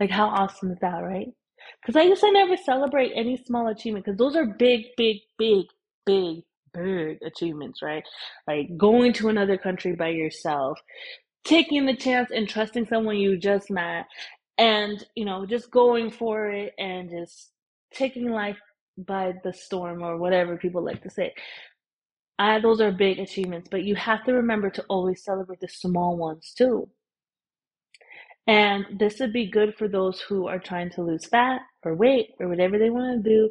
Like, 0.00 0.10
how 0.10 0.28
awesome 0.28 0.72
is 0.72 0.78
that, 0.80 0.98
right? 0.98 1.28
Because 1.80 1.96
I 1.96 2.02
used 2.02 2.22
to 2.22 2.32
never 2.32 2.56
celebrate 2.56 3.12
any 3.14 3.36
small 3.36 3.68
achievement 3.68 4.04
because 4.04 4.18
those 4.18 4.34
are 4.34 4.46
big, 4.46 4.86
big, 4.96 5.18
big, 5.38 5.66
big, 6.04 6.42
big 6.74 7.18
achievements, 7.24 7.82
right? 7.82 8.02
Like 8.48 8.76
going 8.76 9.12
to 9.14 9.28
another 9.28 9.56
country 9.56 9.94
by 9.94 10.08
yourself, 10.08 10.80
taking 11.44 11.86
the 11.86 11.96
chance 11.96 12.30
and 12.34 12.48
trusting 12.48 12.86
someone 12.86 13.16
you 13.16 13.38
just 13.38 13.70
met, 13.70 14.06
and, 14.58 15.04
you 15.14 15.24
know, 15.24 15.46
just 15.46 15.70
going 15.70 16.10
for 16.10 16.50
it 16.50 16.74
and 16.78 17.10
just 17.10 17.52
taking 17.94 18.30
life 18.30 18.58
by 19.06 19.34
the 19.44 19.52
storm 19.52 20.02
or 20.02 20.16
whatever 20.18 20.56
people 20.56 20.84
like 20.84 21.02
to 21.02 21.10
say. 21.10 21.34
I, 22.38 22.60
those 22.60 22.80
are 22.80 22.90
big 22.90 23.18
achievements, 23.18 23.68
but 23.70 23.84
you 23.84 23.94
have 23.96 24.24
to 24.24 24.32
remember 24.32 24.70
to 24.70 24.84
always 24.88 25.22
celebrate 25.22 25.60
the 25.60 25.68
small 25.68 26.16
ones 26.16 26.54
too. 26.56 26.88
And 28.46 28.84
this 28.98 29.20
would 29.20 29.32
be 29.32 29.50
good 29.50 29.74
for 29.76 29.88
those 29.88 30.20
who 30.20 30.48
are 30.48 30.58
trying 30.58 30.90
to 30.92 31.02
lose 31.02 31.26
fat 31.26 31.60
or 31.84 31.94
weight 31.94 32.30
or 32.40 32.48
whatever 32.48 32.78
they 32.78 32.90
want 32.90 33.22
to 33.22 33.30
do. 33.30 33.50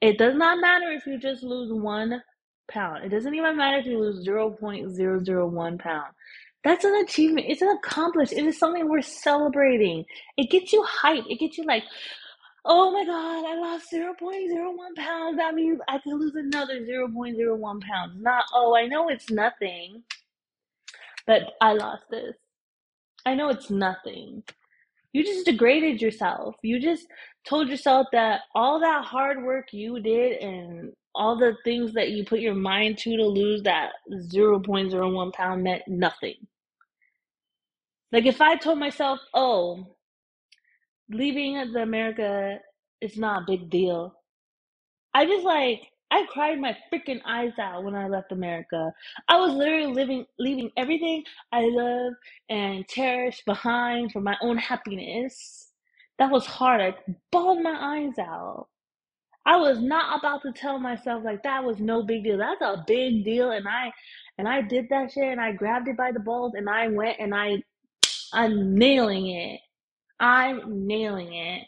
It 0.00 0.16
does 0.18 0.34
not 0.34 0.60
matter 0.60 0.90
if 0.92 1.06
you 1.06 1.18
just 1.18 1.42
lose 1.42 1.72
one 1.72 2.22
pound. 2.70 3.04
It 3.04 3.10
doesn't 3.10 3.34
even 3.34 3.56
matter 3.56 3.78
if 3.78 3.86
you 3.86 3.98
lose 3.98 4.26
0.001 4.26 5.78
pound. 5.78 6.06
That's 6.64 6.84
an 6.84 6.94
achievement. 6.96 7.46
It's 7.48 7.62
an 7.62 7.76
accomplishment. 7.82 8.42
It 8.44 8.48
is 8.48 8.58
something 8.58 8.88
we're 8.88 9.02
celebrating. 9.02 10.04
It 10.36 10.50
gets 10.50 10.72
you 10.72 10.84
hype. 10.84 11.24
It 11.28 11.40
gets 11.40 11.58
you 11.58 11.64
like, 11.64 11.84
oh 12.64 12.90
my 12.92 13.04
god, 13.04 13.44
I 13.46 13.56
lost 13.56 13.92
0.01 13.92 14.96
pounds. 14.96 15.36
That 15.38 15.54
means 15.54 15.80
I 15.88 15.98
can 15.98 16.18
lose 16.18 16.34
another 16.34 16.80
0.01 16.80 17.82
pounds. 17.82 18.14
Not, 18.20 18.44
oh, 18.54 18.76
I 18.76 18.86
know 18.86 19.08
it's 19.08 19.30
nothing, 19.30 20.02
but 21.26 21.52
I 21.60 21.72
lost 21.74 22.04
this. 22.10 22.36
I 23.26 23.34
know 23.34 23.48
it's 23.48 23.70
nothing. 23.70 24.42
You 25.12 25.24
just 25.24 25.46
degraded 25.46 26.00
yourself. 26.00 26.56
You 26.62 26.80
just 26.80 27.06
told 27.46 27.68
yourself 27.68 28.06
that 28.12 28.42
all 28.54 28.80
that 28.80 29.04
hard 29.04 29.42
work 29.42 29.72
you 29.72 30.00
did 30.00 30.40
and 30.40 30.92
all 31.14 31.36
the 31.36 31.56
things 31.64 31.94
that 31.94 32.10
you 32.10 32.24
put 32.24 32.40
your 32.40 32.54
mind 32.54 32.98
to 32.98 33.16
to 33.16 33.26
lose 33.26 33.62
that 33.64 33.90
0.01 34.12 35.32
pound 35.32 35.64
meant 35.64 35.82
nothing. 35.88 36.46
Like 38.12 38.26
if 38.26 38.40
I 38.40 38.56
told 38.56 38.78
myself, 38.78 39.20
"Oh, 39.34 39.96
leaving 41.10 41.54
the 41.72 41.82
America 41.82 42.58
is 43.00 43.18
not 43.18 43.42
a 43.42 43.46
big 43.46 43.70
deal," 43.70 44.14
I 45.14 45.26
just 45.26 45.44
like 45.44 45.80
I 46.12 46.26
cried 46.26 46.60
my 46.60 46.76
freaking 46.92 47.20
eyes 47.26 47.52
out 47.60 47.84
when 47.84 47.94
I 47.94 48.08
left 48.08 48.32
America. 48.32 48.92
I 49.28 49.38
was 49.38 49.52
literally 49.54 49.92
living 49.92 50.26
leaving 50.38 50.70
everything 50.76 51.24
I 51.52 51.62
love 51.70 52.14
and 52.48 52.86
cherish 52.88 53.42
behind 53.44 54.12
for 54.12 54.20
my 54.20 54.36
own 54.42 54.58
happiness. 54.58 55.72
That 56.18 56.30
was 56.30 56.46
hard. 56.46 56.80
I 56.80 56.94
bawled 57.32 57.62
my 57.62 57.76
eyes 57.98 58.18
out. 58.18 58.68
I 59.46 59.56
was 59.56 59.80
not 59.80 60.18
about 60.20 60.42
to 60.42 60.52
tell 60.52 60.78
myself 60.78 61.24
like 61.24 61.42
that 61.44 61.64
was 61.64 61.80
no 61.80 62.02
big 62.04 62.24
deal. 62.24 62.38
That's 62.38 62.60
a 62.62 62.84
big 62.86 63.24
deal 63.24 63.50
and 63.52 63.66
I 63.68 63.92
and 64.38 64.48
I 64.48 64.62
did 64.62 64.88
that 64.90 65.12
shit 65.12 65.24
and 65.24 65.40
I 65.40 65.52
grabbed 65.52 65.88
it 65.88 65.96
by 65.96 66.12
the 66.12 66.20
balls 66.20 66.54
and 66.56 66.68
I 66.70 66.88
went 66.88 67.18
and 67.20 67.34
I 67.34 67.62
I'm 68.32 68.76
nailing 68.76 69.28
it. 69.28 69.60
I'm 70.20 70.86
nailing 70.86 71.34
it. 71.34 71.64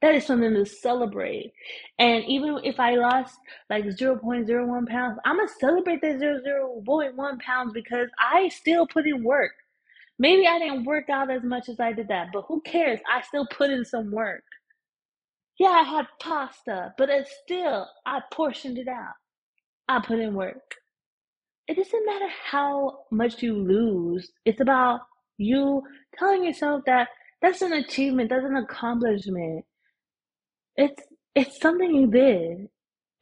That 0.00 0.14
is 0.14 0.26
something 0.26 0.54
to 0.54 0.66
celebrate. 0.66 1.52
And 1.98 2.24
even 2.24 2.58
if 2.64 2.80
I 2.80 2.96
lost 2.96 3.36
like 3.70 3.84
0.01 3.84 4.88
pounds, 4.88 5.18
I'm 5.24 5.36
going 5.36 5.48
to 5.48 5.54
celebrate 5.60 6.00
that 6.02 6.18
0.01 6.18 7.40
pounds 7.40 7.72
because 7.72 8.08
I 8.18 8.48
still 8.48 8.86
put 8.86 9.06
in 9.06 9.22
work. 9.22 9.52
Maybe 10.18 10.46
I 10.46 10.58
didn't 10.58 10.84
work 10.84 11.08
out 11.08 11.30
as 11.30 11.42
much 11.42 11.68
as 11.68 11.80
I 11.80 11.92
did 11.92 12.08
that, 12.08 12.28
but 12.32 12.44
who 12.48 12.60
cares? 12.62 13.00
I 13.10 13.22
still 13.22 13.46
put 13.46 13.70
in 13.70 13.84
some 13.84 14.10
work. 14.10 14.44
Yeah, 15.58 15.68
I 15.68 15.82
had 15.82 16.06
pasta, 16.20 16.94
but 16.98 17.08
it's 17.08 17.30
still, 17.44 17.86
I 18.06 18.20
portioned 18.32 18.78
it 18.78 18.88
out. 18.88 19.14
I 19.88 20.00
put 20.04 20.18
in 20.18 20.34
work. 20.34 20.76
It 21.68 21.76
doesn't 21.76 22.06
matter 22.06 22.28
how 22.50 23.04
much 23.10 23.42
you 23.42 23.54
lose. 23.54 24.30
It's 24.44 24.60
about 24.60 25.00
you 25.38 25.82
telling 26.18 26.44
yourself 26.44 26.82
that 26.86 27.08
that's 27.42 27.62
an 27.62 27.72
achievement, 27.74 28.30
that's 28.30 28.46
an 28.46 28.56
accomplishment. 28.56 29.64
It's 30.76 31.02
it's 31.34 31.60
something 31.60 31.94
you 31.94 32.08
did, 32.08 32.68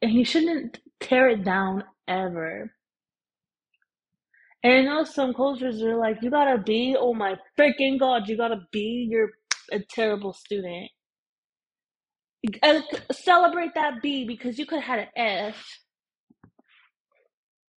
and 0.01 0.13
you 0.13 0.25
shouldn't 0.25 0.79
tear 1.01 1.29
it 1.29 1.43
down 1.45 1.83
ever. 2.07 2.71
And 4.63 4.73
I 4.73 4.81
know 4.83 5.03
some 5.05 5.33
cultures 5.33 5.81
are 5.83 5.97
like, 5.97 6.17
you 6.21 6.29
gotta 6.29 6.57
be, 6.61 6.95
oh 6.99 7.13
my 7.13 7.37
freaking 7.59 7.99
god, 7.99 8.29
you 8.29 8.37
gotta 8.37 8.61
be, 8.71 9.07
you're 9.09 9.31
a 9.71 9.79
terrible 9.89 10.33
student. 10.33 10.91
Celebrate 13.11 13.73
that 13.75 14.01
B 14.01 14.25
because 14.25 14.59
you 14.59 14.65
could 14.65 14.81
have 14.81 14.99
had 14.99 14.99
an 14.99 15.07
F. 15.15 15.79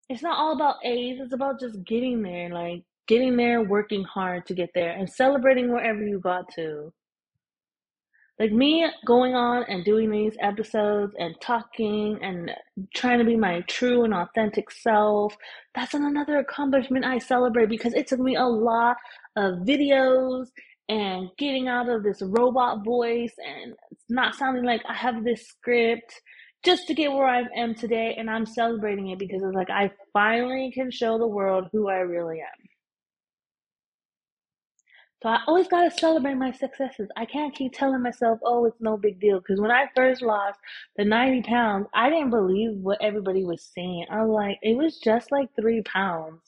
It's 0.10 0.24
not 0.24 0.38
all 0.38 0.54
about 0.56 0.86
A's, 0.86 1.20
it's 1.22 1.34
about 1.34 1.60
just 1.60 1.84
getting 1.86 2.22
there, 2.24 2.50
like 2.50 2.84
getting 3.12 3.36
there, 3.36 3.62
working 3.62 4.06
hard 4.06 4.46
to 4.46 4.54
get 4.54 4.70
there, 4.74 4.92
and 4.92 5.10
celebrating 5.10 5.70
wherever 5.70 6.02
you 6.02 6.18
got 6.18 6.46
to. 6.56 6.94
Like 8.40 8.54
me 8.54 8.88
going 9.06 9.36
on 9.36 9.66
and 9.68 9.84
doing 9.84 10.10
these 10.10 10.38
episodes 10.40 11.14
and 11.20 11.36
talking 11.42 12.18
and 12.22 12.52
trying 12.96 13.20
to 13.20 13.26
be 13.26 13.36
my 13.36 13.66
true 13.68 14.06
and 14.06 14.14
authentic 14.14 14.72
self, 14.72 15.36
that's 15.76 15.94
another 15.94 16.38
accomplishment 16.38 17.04
I 17.04 17.18
celebrate 17.18 17.68
because 17.68 17.94
it 17.94 18.08
took 18.08 18.22
me 18.22 18.38
a 18.38 18.46
lot 18.46 18.96
of 19.36 19.56
videos 19.68 20.48
and 20.88 21.28
getting 21.38 21.68
out 21.68 21.90
of 21.90 22.04
this 22.04 22.22
robot 22.22 22.86
voice 22.86 23.34
and 23.46 23.74
not 24.08 24.36
sounding 24.36 24.64
like 24.64 24.84
I 24.88 24.94
have 24.94 25.26
this 25.26 25.50
script 25.50 26.14
just 26.64 26.88
to 26.88 26.94
get 26.94 27.12
where 27.12 27.28
I 27.28 27.44
am 27.58 27.76
today. 27.76 28.16
And 28.18 28.30
I'm 28.30 28.46
celebrating 28.46 29.10
it 29.10 29.20
because 29.20 29.44
it's 29.44 29.54
like 29.54 29.70
I 29.70 29.92
finally 30.14 30.72
can 30.74 30.92
show 30.92 31.18
the 31.18 31.28
world 31.28 31.68
who 31.74 31.90
I 31.90 31.98
really 31.98 32.40
am. 32.40 32.71
So 35.22 35.30
I 35.30 35.40
always 35.48 35.68
got 35.68 35.84
to 35.84 35.92
celebrate 35.92 36.34
my 36.34 36.52
successes. 36.52 37.10
I 37.16 37.26
can't 37.26 37.54
keep 37.54 37.74
telling 37.74 38.02
myself, 38.02 38.40
oh, 38.44 38.66
it's 38.66 38.82
no 38.82 38.98
big 38.98 39.20
deal. 39.20 39.40
Because 39.40 39.62
when 39.62 39.70
I 39.70 39.86
first 39.96 40.24
lost 40.24 40.60
the 40.98 41.06
90 41.06 41.44
pounds, 41.44 41.88
I 41.94 42.10
didn't 42.10 42.32
believe 42.32 42.72
what 42.78 42.98
everybody 43.02 43.46
was 43.46 43.64
saying. 43.76 44.08
I 44.10 44.24
was 44.24 44.32
like, 44.32 44.58
it 44.64 44.76
was 44.76 44.98
just 44.98 45.32
like 45.32 45.50
three 45.56 45.84
pounds. 45.84 46.42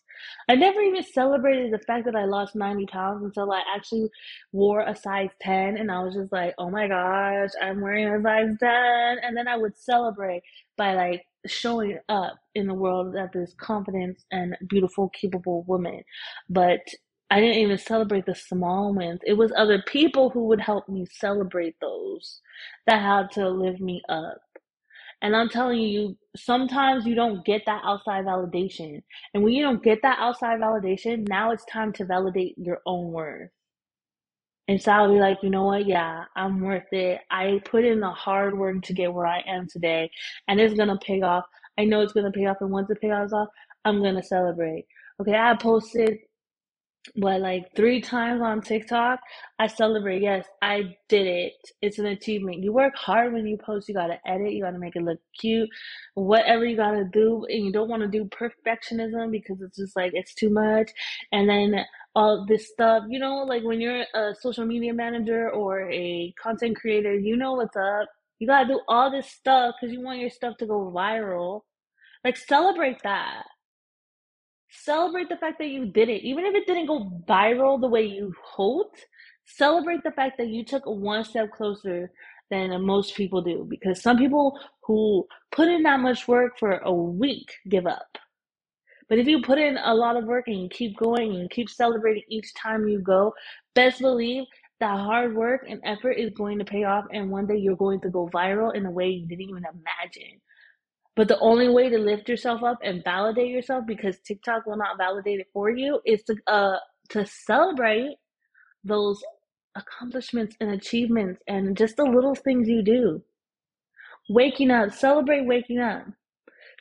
I 0.49 0.55
never 0.55 0.81
even 0.81 1.03
celebrated 1.03 1.71
the 1.71 1.85
fact 1.85 2.05
that 2.05 2.15
I 2.15 2.25
lost 2.25 2.55
90 2.55 2.87
pounds 2.87 3.23
until 3.23 3.51
I 3.51 3.61
actually 3.75 4.09
wore 4.51 4.81
a 4.81 4.95
size 4.95 5.29
10. 5.41 5.77
And 5.77 5.91
I 5.91 6.03
was 6.03 6.15
just 6.15 6.31
like, 6.31 6.55
oh 6.57 6.71
my 6.71 6.87
gosh, 6.87 7.49
I'm 7.61 7.79
wearing 7.79 8.07
a 8.07 8.23
size 8.23 8.55
10. 8.59 8.71
And 9.21 9.37
then 9.37 9.47
I 9.47 9.55
would 9.55 9.77
celebrate 9.77 10.41
by 10.77 10.95
like 10.95 11.25
showing 11.45 11.99
up 12.09 12.37
in 12.55 12.67
the 12.67 12.73
world 12.73 13.13
that 13.13 13.33
this 13.33 13.53
confident 13.59 14.23
and 14.31 14.55
beautiful, 14.67 15.09
capable 15.09 15.63
woman. 15.63 16.01
But 16.49 16.79
I 17.33 17.41
didn't 17.41 17.57
even 17.57 17.79
celebrate 17.79 18.27
the 18.27 18.35
small 18.35 18.93
wins. 18.93 19.21
It 19.25 19.33
was 19.33 19.51
other 19.57 19.83
people 19.87 20.29
who 20.29 20.45
would 20.49 20.61
help 20.61 20.87
me 20.87 21.07
celebrate 21.11 21.75
those 21.81 22.41
that 22.85 23.01
had 23.01 23.31
to 23.31 23.49
lift 23.49 23.81
me 23.81 24.03
up. 24.07 24.39
And 25.23 25.35
I'm 25.35 25.49
telling 25.49 25.79
you, 25.81 26.17
sometimes 26.37 27.07
you 27.07 27.15
don't 27.15 27.43
get 27.45 27.63
that 27.65 27.81
outside 27.85 28.25
validation. 28.25 29.01
And 29.33 29.43
when 29.43 29.53
you 29.53 29.63
don't 29.63 29.83
get 29.83 30.01
that 30.03 30.19
outside 30.19 30.61
validation, 30.61 31.27
now 31.27 31.51
it's 31.51 31.65
time 31.65 31.93
to 31.95 32.05
validate 32.05 32.55
your 32.57 32.81
own 32.85 33.11
worth. 33.11 33.49
And 34.67 34.81
so 34.81 34.91
I'll 34.93 35.13
be 35.13 35.19
like, 35.19 35.39
you 35.43 35.51
know 35.51 35.65
what? 35.65 35.87
Yeah, 35.87 36.25
I'm 36.35 36.61
worth 36.61 36.91
it. 36.93 37.21
I 37.31 37.61
put 37.65 37.85
in 37.85 38.01
the 38.01 38.11
hard 38.11 38.57
work 38.57 38.81
to 38.83 38.93
get 38.93 39.13
where 39.13 39.27
I 39.27 39.41
am 39.47 39.67
today, 39.67 40.11
and 40.47 40.59
it's 40.59 40.75
gonna 40.75 40.99
pay 40.99 41.21
off. 41.21 41.45
I 41.77 41.85
know 41.85 42.01
it's 42.01 42.13
gonna 42.13 42.31
pay 42.31 42.47
off, 42.47 42.57
and 42.61 42.71
once 42.71 42.89
it 42.89 43.01
pays 43.01 43.33
off, 43.33 43.49
I'm 43.85 44.03
gonna 44.03 44.23
celebrate. 44.23 44.87
Okay, 45.21 45.35
I 45.35 45.55
posted 45.55 46.19
what 47.15 47.41
like 47.41 47.75
three 47.75 48.01
times 48.01 48.41
on 48.41 48.61
TikTok. 48.61 49.19
I 49.59 49.67
celebrate. 49.67 50.21
Yes, 50.21 50.45
I 50.61 50.95
did 51.09 51.27
it. 51.27 51.53
It's 51.81 51.99
an 51.99 52.05
achievement. 52.07 52.63
You 52.63 52.71
work 52.71 52.95
hard 52.95 53.33
when 53.33 53.45
you 53.45 53.57
post. 53.57 53.89
You 53.89 53.95
gotta 53.95 54.19
edit. 54.25 54.53
You 54.53 54.63
gotta 54.63 54.79
make 54.79 54.95
it 54.95 55.03
look 55.03 55.19
cute. 55.39 55.69
Whatever 56.15 56.65
you 56.65 56.77
gotta 56.77 57.03
do, 57.11 57.45
and 57.49 57.65
you 57.65 57.71
don't 57.71 57.89
want 57.89 58.01
to 58.03 58.07
do 58.07 58.25
perfectionism 58.25 59.31
because 59.31 59.61
it's 59.61 59.77
just 59.77 59.95
like 59.95 60.11
it's 60.13 60.33
too 60.33 60.49
much. 60.49 60.91
And 61.31 61.49
then 61.49 61.85
all 62.15 62.45
this 62.47 62.69
stuff, 62.69 63.03
you 63.09 63.19
know, 63.19 63.43
like 63.43 63.63
when 63.63 63.81
you're 63.81 64.05
a 64.13 64.35
social 64.39 64.65
media 64.65 64.93
manager 64.93 65.49
or 65.49 65.91
a 65.91 66.33
content 66.41 66.77
creator, 66.77 67.15
you 67.15 67.35
know 67.35 67.53
what's 67.53 67.75
up. 67.75 68.07
You 68.39 68.47
gotta 68.47 68.67
do 68.67 68.81
all 68.87 69.11
this 69.11 69.29
stuff 69.29 69.75
because 69.79 69.93
you 69.93 70.01
want 70.01 70.19
your 70.19 70.29
stuff 70.29 70.57
to 70.57 70.65
go 70.65 70.91
viral. 70.95 71.61
Like 72.23 72.37
celebrate 72.37 73.01
that 73.03 73.43
celebrate 74.73 75.29
the 75.29 75.37
fact 75.37 75.59
that 75.59 75.69
you 75.69 75.85
did 75.85 76.09
it. 76.09 76.23
Even 76.23 76.45
if 76.45 76.55
it 76.55 76.65
didn't 76.65 76.87
go 76.87 77.11
viral 77.27 77.79
the 77.79 77.87
way 77.87 78.03
you 78.03 78.33
hoped, 78.43 79.05
celebrate 79.45 80.03
the 80.03 80.11
fact 80.11 80.37
that 80.37 80.47
you 80.47 80.65
took 80.65 80.83
one 80.85 81.23
step 81.23 81.51
closer 81.51 82.11
than 82.49 82.81
most 82.81 83.15
people 83.15 83.41
do. 83.41 83.65
Because 83.69 84.01
some 84.01 84.17
people 84.17 84.59
who 84.83 85.25
put 85.51 85.67
in 85.67 85.83
that 85.83 85.99
much 85.99 86.27
work 86.27 86.57
for 86.59 86.77
a 86.79 86.93
week 86.93 87.51
give 87.69 87.87
up. 87.87 88.17
But 89.09 89.19
if 89.19 89.27
you 89.27 89.41
put 89.41 89.57
in 89.57 89.77
a 89.77 89.93
lot 89.93 90.17
of 90.17 90.25
work 90.25 90.45
and 90.47 90.61
you 90.63 90.69
keep 90.69 90.97
going 90.97 91.35
and 91.35 91.49
keep 91.49 91.69
celebrating 91.69 92.23
each 92.29 92.53
time 92.55 92.87
you 92.87 92.99
go, 92.99 93.33
best 93.75 93.99
believe 94.01 94.45
that 94.79 94.97
hard 94.97 95.35
work 95.35 95.65
and 95.69 95.79
effort 95.83 96.13
is 96.13 96.31
going 96.31 96.57
to 96.59 96.65
pay 96.65 96.83
off. 96.83 97.05
And 97.11 97.29
one 97.29 97.45
day 97.45 97.57
you're 97.57 97.75
going 97.75 98.01
to 98.01 98.09
go 98.09 98.29
viral 98.33 98.75
in 98.75 98.85
a 98.85 98.91
way 98.91 99.09
you 99.09 99.27
didn't 99.27 99.49
even 99.49 99.63
imagine. 99.63 100.41
But 101.15 101.27
the 101.27 101.39
only 101.39 101.69
way 101.69 101.89
to 101.89 101.97
lift 101.99 102.29
yourself 102.29 102.63
up 102.63 102.79
and 102.83 103.03
validate 103.03 103.49
yourself, 103.49 103.85
because 103.87 104.19
TikTok 104.19 104.65
will 104.65 104.77
not 104.77 104.97
validate 104.97 105.39
it 105.41 105.47
for 105.53 105.69
you, 105.69 106.01
is 106.05 106.23
to 106.23 106.35
uh 106.47 106.77
to 107.09 107.25
celebrate 107.25 108.17
those 108.83 109.21
accomplishments 109.75 110.55
and 110.59 110.71
achievements 110.71 111.41
and 111.47 111.77
just 111.77 111.97
the 111.97 112.03
little 112.03 112.35
things 112.35 112.69
you 112.69 112.83
do. 112.83 113.21
Waking 114.29 114.71
up, 114.71 114.91
celebrate 114.93 115.45
waking 115.45 115.79
up. 115.79 116.05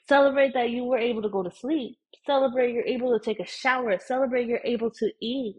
Celebrate 0.08 0.54
that 0.54 0.70
you 0.70 0.84
were 0.84 0.98
able 0.98 1.22
to 1.22 1.28
go 1.28 1.42
to 1.42 1.50
sleep. 1.50 1.96
Celebrate 2.26 2.72
you're 2.74 2.86
able 2.86 3.18
to 3.18 3.24
take 3.24 3.40
a 3.40 3.46
shower. 3.46 3.98
Celebrate 3.98 4.46
you're 4.46 4.60
able 4.64 4.90
to 4.90 5.10
eat. 5.20 5.56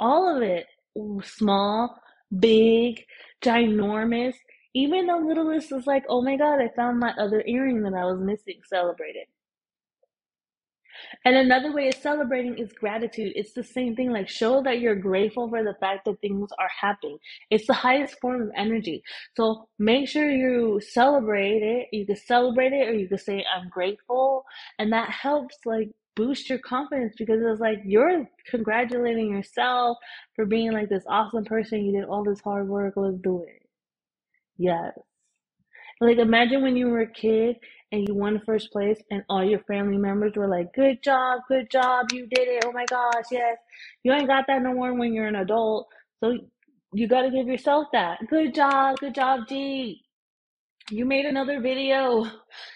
All 0.00 0.36
of 0.36 0.42
it. 0.42 0.66
Small, 1.24 1.96
big, 2.38 3.04
ginormous. 3.42 4.34
Even 4.74 5.06
the 5.06 5.16
littlest 5.16 5.72
was 5.72 5.86
like, 5.86 6.04
oh 6.08 6.22
my 6.22 6.36
god, 6.36 6.60
I 6.60 6.68
found 6.76 7.00
my 7.00 7.12
other 7.18 7.42
earring 7.46 7.82
that 7.84 7.94
I 7.94 8.04
was 8.06 8.20
missing. 8.20 8.60
Celebrated. 8.68 9.26
And 11.24 11.36
another 11.36 11.72
way 11.72 11.88
of 11.88 11.96
celebrating 11.96 12.58
is 12.58 12.72
gratitude. 12.72 13.34
It's 13.36 13.54
the 13.54 13.64
same 13.64 13.96
thing. 13.96 14.12
Like 14.12 14.28
show 14.28 14.62
that 14.64 14.80
you're 14.80 14.96
grateful 14.96 15.48
for 15.50 15.64
the 15.64 15.76
fact 15.80 16.06
that 16.06 16.20
things 16.20 16.50
are 16.58 16.70
happening. 16.80 17.18
It's 17.50 17.68
the 17.68 17.74
highest 17.74 18.20
form 18.20 18.42
of 18.42 18.50
energy. 18.56 19.04
So 19.36 19.68
make 19.78 20.08
sure 20.08 20.30
you 20.30 20.80
celebrate 20.82 21.62
it. 21.62 21.88
You 21.92 22.06
can 22.06 22.16
celebrate 22.16 22.74
it 22.74 22.88
or 22.88 22.94
you 22.94 23.08
can 23.08 23.18
say, 23.18 23.44
I'm 23.54 23.70
grateful. 23.70 24.46
And 24.80 24.92
that 24.94 25.10
helps 25.10 25.58
like 25.66 25.90
boost 26.16 26.50
your 26.50 26.60
confidence 26.60 27.14
because 27.18 27.40
it's 27.42 27.60
like 27.62 27.80
you're 27.86 28.28
congratulating 28.50 29.30
yourself 29.32 29.98
for 30.36 30.46
being 30.46 30.72
like 30.72 30.90
this 30.90 31.04
awesome 31.08 31.46
person. 31.46 31.84
You 31.86 31.92
did 32.00 32.08
all 32.08 32.24
this 32.24 32.40
hard 32.42 32.68
work. 32.68 32.94
Let's 32.96 33.18
do 33.22 33.44
it. 33.44 33.63
Yes. 34.58 34.92
Like 36.00 36.18
imagine 36.18 36.62
when 36.62 36.76
you 36.76 36.88
were 36.88 37.02
a 37.02 37.12
kid 37.12 37.56
and 37.92 38.08
you 38.08 38.14
won 38.14 38.42
first 38.46 38.72
place 38.72 39.00
and 39.10 39.24
all 39.30 39.44
your 39.44 39.60
family 39.60 39.98
members 39.98 40.34
were 40.36 40.48
like, 40.48 40.74
Good 40.74 41.02
job, 41.02 41.42
good 41.48 41.70
job, 41.72 42.08
you 42.12 42.28
did 42.28 42.48
it. 42.48 42.64
Oh 42.66 42.72
my 42.72 42.86
gosh, 42.86 43.24
yes. 43.32 43.58
You 44.04 44.12
ain't 44.14 44.28
got 44.28 44.46
that 44.48 44.62
no 44.62 44.74
more 44.74 44.94
when 44.94 45.14
you're 45.14 45.28
an 45.28 45.36
adult. 45.36 45.88
So 46.24 46.34
you 46.94 47.08
gotta 47.08 47.30
give 47.32 47.48
yourself 47.48 47.88
that. 47.94 48.20
Good 48.30 48.54
job, 48.54 48.98
good 49.00 49.16
job, 49.16 49.48
G. 49.48 50.03
You 50.90 51.06
made 51.06 51.24
another 51.24 51.60
video. 51.60 52.26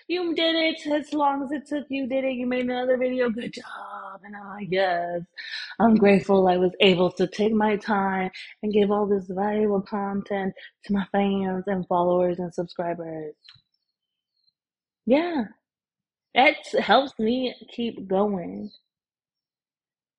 You 0.09 0.35
did 0.35 0.55
it 0.57 0.87
as 0.91 1.13
long 1.13 1.43
as 1.45 1.53
it 1.53 1.67
took. 1.67 1.85
You 1.91 2.07
did 2.07 2.25
it. 2.25 2.35
You 2.35 2.47
made 2.47 2.65
another 2.65 2.97
video. 2.97 3.29
Good 3.29 3.53
job. 3.53 4.23
And 4.25 4.35
I'm 4.35 4.49
like, 4.49 4.69
yes, 4.71 5.21
I'm 5.79 5.95
grateful 5.95 6.49
I 6.49 6.57
was 6.57 6.73
able 6.81 7.13
to 7.13 7.27
take 7.27 7.53
my 7.53 7.77
time 7.77 8.31
and 8.63 8.73
give 8.73 8.91
all 8.91 9.07
this 9.07 9.27
valuable 9.29 9.83
content 9.83 10.55
to 10.85 10.93
my 10.95 11.07
fans 11.13 11.65
and 11.67 11.87
followers 11.87 12.39
and 12.39 12.53
subscribers. 12.53 13.35
Yeah, 15.05 15.45
it 16.35 16.57
helps 16.81 17.13
me 17.19 17.55
keep 17.71 18.09
going. 18.09 18.71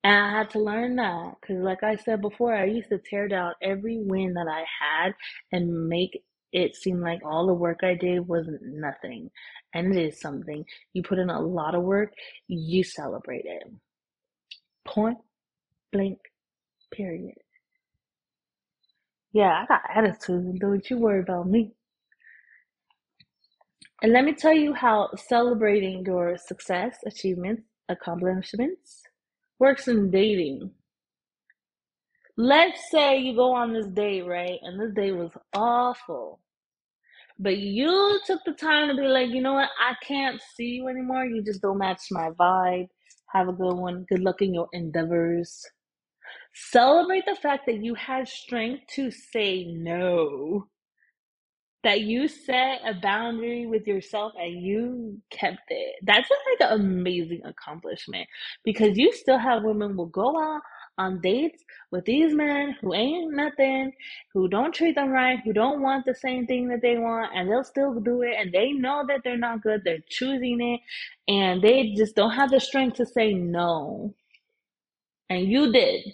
And 0.04 0.16
I 0.16 0.32
had 0.32 0.50
to 0.52 0.60
learn 0.60 0.96
that 0.98 1.36
because, 1.42 1.62
like 1.64 1.84
I 1.84 1.96
said 1.98 2.22
before, 2.22 2.56
I 2.56 2.66
used 2.66 2.90
to 2.90 3.00
tear 3.00 3.28
down 3.28 3.54
every 3.62 3.98
win 4.00 4.36
that 4.36 4.48
I 4.48 4.64
had 4.80 5.14
and 5.52 5.90
make 5.90 6.24
it 6.52 6.76
seemed 6.76 7.02
like 7.02 7.22
all 7.26 7.48
the 7.48 7.54
work 7.54 7.80
I 7.84 7.96
did 7.96 8.28
was 8.28 8.48
nothing. 8.62 9.30
And 9.74 9.96
it 9.96 10.02
is 10.14 10.20
something. 10.20 10.66
You 10.94 11.04
put 11.04 11.20
in 11.20 11.30
a 11.30 11.40
lot 11.40 11.76
of 11.76 11.84
work, 11.84 12.14
you 12.48 12.84
celebrate 12.84 13.46
it. 13.46 13.64
Point 14.86 15.18
blank, 15.92 16.20
period. 16.94 17.36
Yeah, 19.32 19.64
I 19.64 19.66
got 19.68 19.82
attitude. 19.96 20.60
Don't 20.60 20.90
you 20.90 20.98
worry 20.98 21.20
about 21.20 21.48
me. 21.48 21.72
And 24.02 24.14
let 24.14 24.24
me 24.24 24.34
tell 24.34 24.54
you 24.54 24.74
how 24.74 25.10
celebrating 25.16 26.06
your 26.06 26.38
success, 26.38 26.98
achievements, 27.06 27.64
accomplishments 27.90 29.04
works 29.60 29.88
in 29.88 30.10
dating. 30.10 30.72
Let's 32.42 32.90
say 32.90 33.18
you 33.20 33.36
go 33.36 33.54
on 33.54 33.74
this 33.74 33.88
date, 33.88 34.22
right? 34.26 34.60
And 34.64 34.80
this 34.80 34.94
date 34.96 35.12
was 35.12 35.32
awful. 35.54 36.40
But 37.38 37.58
you 37.58 38.22
took 38.26 38.40
the 38.46 38.54
time 38.54 38.88
to 38.88 38.96
be 38.96 39.10
like, 39.10 39.28
you 39.32 39.42
know 39.42 39.56
what? 39.56 39.70
I 39.78 39.96
can't 40.08 40.42
see 40.56 40.68
you 40.78 40.88
anymore. 40.88 41.26
You 41.26 41.44
just 41.44 41.62
don't 41.62 41.80
match 41.80 42.00
my 42.12 42.30
vibe. 42.40 42.88
Have 43.34 43.50
a 43.50 43.54
good 43.54 43.76
one. 43.76 44.06
Good 44.08 44.22
luck 44.22 44.42
in 44.42 44.54
your 44.54 44.70
endeavors. 44.72 45.66
Celebrate 46.54 47.26
the 47.26 47.36
fact 47.36 47.66
that 47.66 47.84
you 47.84 47.94
had 47.96 48.30
strength 48.30 48.84
to 48.96 49.12
say 49.12 49.66
no 49.66 50.70
that 51.84 52.02
you 52.02 52.28
set 52.28 52.82
a 52.86 52.94
boundary 53.02 53.66
with 53.66 53.88
yourself 53.88 54.34
and 54.38 54.62
you 54.62 55.18
kept 55.32 55.62
it. 55.70 55.96
That's 56.04 56.30
like 56.60 56.72
an 56.72 56.82
amazing 56.82 57.42
accomplishment 57.46 58.28
because 58.66 58.98
you 58.98 59.14
still 59.14 59.38
have 59.38 59.64
women 59.64 59.96
will 59.96 60.08
go 60.08 60.38
out 60.42 60.62
on 61.00 61.22
dates 61.22 61.64
with 61.92 62.06
these 62.06 62.36
men 62.36 62.76
who 62.82 62.94
ain't 62.94 63.34
nothing, 63.36 63.92
who 64.34 64.48
don't 64.48 64.76
treat 64.76 64.96
them 64.96 65.10
right, 65.10 65.40
who 65.44 65.54
don't 65.54 65.82
want 65.82 66.06
the 66.06 66.16
same 66.16 66.46
thing 66.46 66.68
that 66.70 66.82
they 66.84 66.98
want, 66.98 67.32
and 67.36 67.50
they'll 67.50 67.64
still 67.64 68.00
do 68.00 68.22
it. 68.22 68.36
And 68.38 68.54
they 68.54 68.74
know 68.74 69.04
that 69.08 69.22
they're 69.24 69.38
not 69.38 69.64
good. 69.64 69.82
They're 69.84 70.06
choosing 70.10 70.62
it, 70.62 70.82
and 71.32 71.62
they 71.62 71.94
just 71.98 72.16
don't 72.16 72.32
have 72.32 72.52
the 72.52 72.60
strength 72.60 72.98
to 72.98 73.06
say 73.08 73.34
no. 73.34 74.14
And 75.30 75.48
you 75.48 75.72
did. 75.72 76.14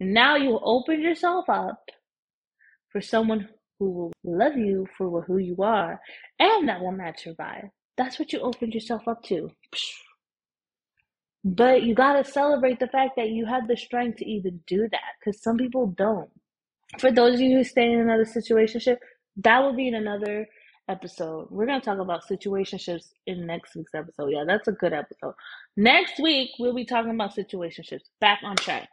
Now 0.00 0.36
you 0.36 0.60
open 0.62 1.00
yourself 1.00 1.48
up 1.48 1.90
for 2.92 3.00
someone 3.00 3.48
who 3.78 3.90
will 3.90 4.12
love 4.24 4.56
you 4.56 4.86
for 4.96 5.22
who 5.22 5.38
you 5.38 5.56
are 5.62 6.00
and 6.38 6.68
that 6.68 6.80
will 6.80 6.92
match 6.92 7.26
your 7.26 7.34
vibe. 7.34 7.70
That's 7.96 8.18
what 8.18 8.32
you 8.32 8.40
opened 8.40 8.74
yourself 8.74 9.08
up 9.08 9.22
to. 9.24 9.50
But 11.46 11.84
you 11.84 11.94
got 11.94 12.14
to 12.14 12.28
celebrate 12.28 12.80
the 12.80 12.88
fact 12.88 13.12
that 13.16 13.30
you 13.30 13.46
have 13.46 13.68
the 13.68 13.76
strength 13.76 14.18
to 14.18 14.28
even 14.28 14.62
do 14.66 14.88
that 14.90 15.14
because 15.20 15.40
some 15.40 15.56
people 15.56 15.86
don't. 15.86 16.28
For 16.98 17.12
those 17.12 17.34
of 17.34 17.40
you 17.40 17.58
who 17.58 17.62
stay 17.62 17.92
in 17.92 18.00
another 18.00 18.24
situationship, 18.24 18.96
that 19.36 19.60
will 19.60 19.72
be 19.76 19.86
in 19.86 19.94
another 19.94 20.48
episode. 20.88 21.46
We're 21.50 21.66
going 21.66 21.80
to 21.80 21.84
talk 21.84 22.00
about 22.00 22.26
situationships 22.28 23.10
in 23.28 23.46
next 23.46 23.76
week's 23.76 23.94
episode. 23.94 24.30
Yeah, 24.32 24.42
that's 24.44 24.66
a 24.66 24.72
good 24.72 24.92
episode. 24.92 25.34
Next 25.76 26.18
week, 26.20 26.50
we'll 26.58 26.74
be 26.74 26.84
talking 26.84 27.12
about 27.12 27.36
situationships. 27.36 28.02
Back 28.20 28.40
on 28.42 28.56
track. 28.56 28.88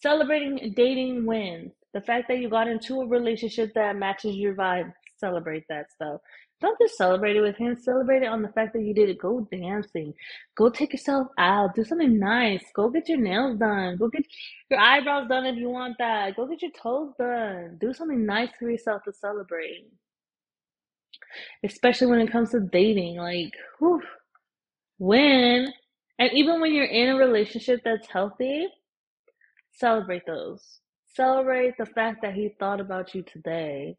Celebrating 0.00 0.72
dating 0.76 1.26
wins. 1.26 1.72
The 1.94 2.00
fact 2.00 2.28
that 2.28 2.38
you 2.38 2.48
got 2.48 2.68
into 2.68 3.00
a 3.00 3.08
relationship 3.08 3.74
that 3.74 3.96
matches 3.96 4.36
your 4.36 4.54
vibe, 4.54 4.92
celebrate 5.18 5.64
that 5.68 5.90
stuff. 5.90 6.20
Don't 6.60 6.78
just 6.78 6.96
celebrate 6.96 7.36
it 7.36 7.40
with 7.40 7.56
him. 7.56 7.76
Celebrate 7.76 8.22
it 8.22 8.28
on 8.28 8.42
the 8.42 8.48
fact 8.48 8.74
that 8.74 8.82
you 8.82 8.92
did 8.92 9.08
it. 9.08 9.18
Go 9.18 9.48
dancing. 9.50 10.12
Go 10.56 10.68
take 10.68 10.92
yourself 10.92 11.28
out. 11.38 11.74
Do 11.74 11.84
something 11.84 12.18
nice. 12.18 12.62
Go 12.74 12.90
get 12.90 13.08
your 13.08 13.18
nails 13.18 13.58
done. 13.58 13.96
Go 13.96 14.08
get 14.08 14.24
your 14.70 14.78
eyebrows 14.78 15.28
done 15.28 15.46
if 15.46 15.56
you 15.56 15.70
want 15.70 15.96
that. 15.98 16.36
Go 16.36 16.46
get 16.46 16.60
your 16.62 16.70
toes 16.72 17.14
done. 17.18 17.78
Do 17.80 17.94
something 17.94 18.26
nice 18.26 18.50
for 18.58 18.70
yourself 18.70 19.02
to 19.04 19.12
celebrate. 19.12 19.86
Especially 21.64 22.08
when 22.08 22.20
it 22.20 22.30
comes 22.30 22.50
to 22.50 22.60
dating. 22.60 23.16
Like, 23.16 23.54
whew, 23.78 24.02
when, 24.98 25.72
and 26.18 26.30
even 26.34 26.60
when 26.60 26.74
you're 26.74 26.84
in 26.84 27.08
a 27.08 27.16
relationship 27.16 27.80
that's 27.82 28.06
healthy, 28.06 28.68
celebrate 29.72 30.26
those. 30.26 30.80
Celebrate 31.14 31.78
the 31.78 31.86
fact 31.86 32.20
that 32.20 32.34
he 32.34 32.54
thought 32.60 32.80
about 32.80 33.14
you 33.14 33.22
today. 33.22 33.96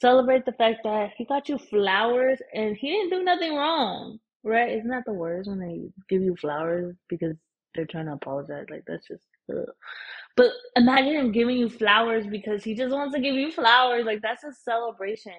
Celebrate 0.00 0.44
the 0.46 0.52
fact 0.52 0.80
that 0.84 1.10
he 1.16 1.24
got 1.26 1.48
you 1.48 1.58
flowers 1.58 2.38
and 2.54 2.76
he 2.76 2.90
didn't 2.90 3.10
do 3.10 3.24
nothing 3.24 3.54
wrong, 3.56 4.18
right? 4.44 4.72
Isn't 4.72 4.90
that 4.90 5.04
the 5.06 5.12
worst 5.14 5.48
when 5.50 5.60
they 5.60 5.88
give 6.08 6.22
you 6.22 6.36
flowers 6.36 6.96
because 7.08 7.36
they're 7.74 7.86
trying 7.86 8.06
to 8.06 8.14
apologize? 8.14 8.66
Like, 8.70 8.84
that's 8.86 9.08
just. 9.08 9.24
But 10.36 10.52
imagine 10.76 11.14
him 11.14 11.32
giving 11.32 11.56
you 11.58 11.68
flowers 11.68 12.26
because 12.26 12.64
he 12.64 12.74
just 12.74 12.94
wants 12.94 13.14
to 13.14 13.20
give 13.20 13.34
you 13.34 13.52
flowers. 13.52 14.06
Like, 14.06 14.22
that's 14.22 14.44
a 14.44 14.52
celebration. 14.52 15.34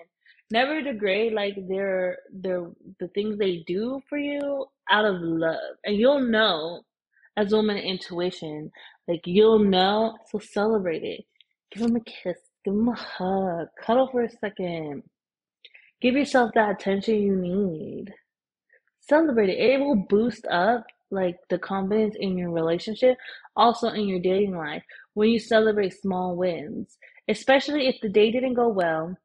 Never 0.52 0.82
degrade 0.82 1.34
like 1.34 1.56
their 1.70 2.20
their 2.32 2.68
the 3.00 3.08
things 3.10 3.38
they 3.40 3.64
do 3.68 4.02
for 4.10 4.18
you 4.18 4.66
out 4.90 5.06
of 5.06 5.16
love, 5.22 5.78
and 5.86 5.96
you'll 5.98 6.22
know 6.22 6.82
as 7.38 7.54
a 7.54 7.58
woman 7.58 7.78
intuition 7.78 8.72
like 9.08 9.22
you'll 9.26 9.60
know, 9.60 10.18
so 10.32 10.40
celebrate 10.40 11.04
it. 11.04 11.26
Give 11.74 11.84
him 11.90 11.98
a 11.98 12.02
kiss, 12.02 12.38
give 12.64 12.74
him 12.74 12.88
a 12.88 12.96
hug, 12.96 13.68
cuddle 13.84 14.10
for 14.12 14.24
a 14.24 14.30
second. 14.30 15.04
Give 16.02 16.16
yourself 16.16 16.52
that 16.56 16.72
attention 16.72 17.22
you 17.22 17.36
need. 17.36 18.14
Celebrate 19.02 19.50
it. 19.50 19.60
It 19.60 19.80
will 19.80 20.06
boost 20.10 20.46
up 20.48 20.86
like 21.12 21.38
the 21.50 21.60
confidence 21.60 22.16
in 22.20 22.38
your 22.38 22.52
relationship, 22.52 23.18
also 23.56 23.90
in 23.90 24.08
your 24.08 24.20
dating 24.20 24.56
life 24.56 24.84
when 25.14 25.30
you 25.30 25.40
celebrate 25.40 25.94
small 25.94 26.36
wins. 26.36 26.98
Especially 27.28 27.88
if 27.88 27.96
the 28.02 28.10
day 28.10 28.32
didn't 28.32 28.56
go 28.56 28.70
well 28.70 29.16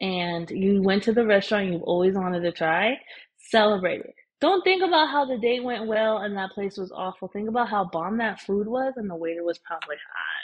and 0.00 0.50
you 0.50 0.82
went 0.82 1.02
to 1.04 1.12
the 1.12 1.26
restaurant 1.26 1.70
you've 1.70 1.82
always 1.82 2.14
wanted 2.14 2.40
to 2.40 2.52
try, 2.52 2.98
celebrate 3.38 4.00
it. 4.00 4.14
Don't 4.40 4.64
think 4.64 4.82
about 4.82 5.10
how 5.10 5.26
the 5.26 5.36
day 5.36 5.60
went 5.60 5.86
well 5.86 6.18
and 6.18 6.34
that 6.36 6.52
place 6.52 6.78
was 6.78 6.90
awful. 6.92 7.28
Think 7.28 7.48
about 7.48 7.68
how 7.68 7.84
bomb 7.84 8.16
that 8.18 8.40
food 8.40 8.66
was 8.66 8.94
and 8.96 9.10
the 9.10 9.16
waiter 9.16 9.44
was 9.44 9.58
probably 9.58 9.96
hot. 9.96 10.39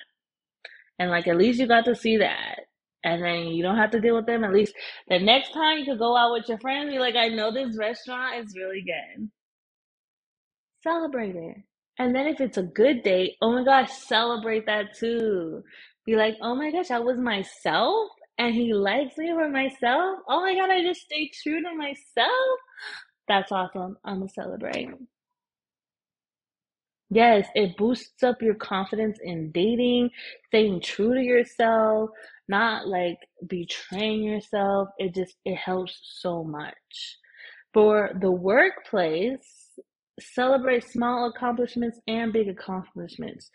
And 0.98 1.11
like 1.11 1.26
at 1.28 1.37
least 1.37 1.61
you 1.61 1.66
got 1.66 1.85
to 1.85 1.94
see 1.94 2.16
that. 2.18 2.61
And 3.04 3.22
then 3.22 3.48
you 3.48 3.62
don't 3.62 3.76
have 3.76 3.90
to 3.92 4.00
deal 4.00 4.16
with 4.16 4.26
them. 4.26 4.42
At 4.44 4.52
least 4.52 4.74
the 5.09 5.18
next 5.18 5.52
time 5.52 5.78
you 5.78 5.85
could 5.85 5.98
go 5.98 6.16
out 6.16 6.32
with 6.32 6.48
your 6.48 6.59
friends, 6.59 6.90
be 6.90 6.98
like, 6.98 7.14
I 7.14 7.28
know 7.28 7.52
this 7.52 7.76
restaurant 7.78 8.44
is 8.44 8.56
really 8.56 8.82
good. 8.82 9.30
Celebrate 10.82 11.37
it. 11.37 11.56
And 11.98 12.14
then 12.14 12.26
if 12.26 12.40
it's 12.40 12.59
a 12.59 12.62
good 12.62 13.02
date, 13.02 13.37
oh 13.40 13.52
my 13.52 13.64
gosh, 13.64 13.90
celebrate 13.90 14.66
that 14.66 14.94
too. 14.98 15.62
Be 16.04 16.16
like, 16.16 16.37
oh 16.42 16.54
my 16.54 16.70
gosh, 16.70 16.90
I 16.90 16.98
was 16.98 17.18
myself 17.18 18.11
and 18.38 18.54
he 18.54 18.72
likes 18.74 19.16
me 19.16 19.32
for 19.32 19.48
myself. 19.48 20.18
Oh 20.28 20.40
my 20.40 20.54
god, 20.54 20.70
I 20.70 20.82
just 20.82 21.00
stay 21.02 21.30
true 21.42 21.62
to 21.62 21.74
myself. 21.74 22.59
That's 23.28 23.50
awesome. 23.50 23.96
I'm 24.04 24.18
gonna 24.18 24.28
celebrate. 24.28 24.88
Yes, 27.11 27.49
it 27.55 27.77
boosts 27.77 28.23
up 28.25 28.42
your 28.42 28.55
confidence 28.57 29.19
in 29.23 29.53
dating, 29.53 30.11
staying 30.49 30.81
true 30.81 31.14
to 31.14 31.23
yourself, 31.23 32.11
not 32.49 32.88
like 32.88 33.19
betraying 33.47 34.23
yourself. 34.25 34.88
It 34.99 35.14
just 35.14 35.37
it 35.45 35.57
helps 35.57 35.99
so 36.21 36.42
much. 36.42 37.19
For 37.73 38.11
the 38.21 38.31
workplace, 38.33 39.79
celebrate 40.19 40.85
small 40.85 41.29
accomplishments 41.29 42.01
and 42.09 42.33
big 42.33 42.49
accomplishments. 42.49 43.51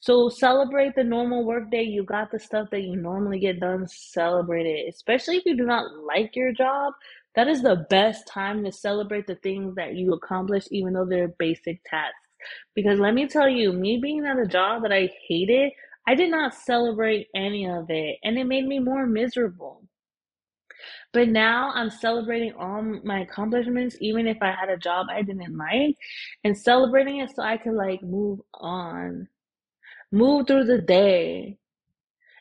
So 0.00 0.28
celebrate 0.28 0.94
the 0.94 1.04
normal 1.04 1.44
workday. 1.44 1.82
You 1.82 2.04
got 2.04 2.30
the 2.30 2.38
stuff 2.38 2.68
that 2.70 2.82
you 2.82 2.96
normally 2.96 3.40
get 3.40 3.60
done. 3.60 3.86
Celebrate 3.88 4.66
it, 4.66 4.88
especially 4.94 5.38
if 5.38 5.44
you 5.46 5.56
do 5.56 5.64
not 5.66 5.86
like 6.04 6.36
your 6.36 6.52
job 6.52 6.94
that 7.34 7.48
is 7.48 7.62
the 7.62 7.84
best 7.90 8.28
time 8.28 8.62
to 8.64 8.70
celebrate 8.72 9.26
the 9.26 9.34
things 9.36 9.74
that 9.74 9.94
you 9.96 10.12
accomplish, 10.12 10.66
even 10.70 10.92
though 10.92 11.04
they're 11.04 11.34
basic 11.38 11.82
tasks. 11.84 12.23
Because 12.74 12.98
let 12.98 13.14
me 13.14 13.26
tell 13.28 13.48
you, 13.48 13.72
me 13.72 13.98
being 14.02 14.26
at 14.26 14.38
a 14.38 14.46
job 14.46 14.82
that 14.82 14.92
I 14.92 15.10
hated, 15.28 15.72
I 16.06 16.14
did 16.14 16.30
not 16.30 16.54
celebrate 16.54 17.28
any 17.34 17.66
of 17.66 17.86
it, 17.90 18.18
and 18.22 18.38
it 18.38 18.44
made 18.44 18.66
me 18.66 18.78
more 18.78 19.06
miserable. 19.06 19.82
But 21.12 21.28
now 21.28 21.70
I'm 21.74 21.90
celebrating 21.90 22.54
all 22.54 22.82
my 22.82 23.20
accomplishments, 23.20 23.96
even 24.00 24.26
if 24.26 24.36
I 24.42 24.50
had 24.50 24.68
a 24.68 24.76
job 24.76 25.06
I 25.08 25.22
didn't 25.22 25.56
like, 25.56 25.96
and 26.42 26.58
celebrating 26.58 27.20
it 27.20 27.30
so 27.34 27.42
I 27.42 27.56
can 27.56 27.76
like 27.76 28.02
move 28.02 28.40
on, 28.54 29.28
move 30.12 30.46
through 30.46 30.64
the 30.64 30.82
day. 30.82 31.58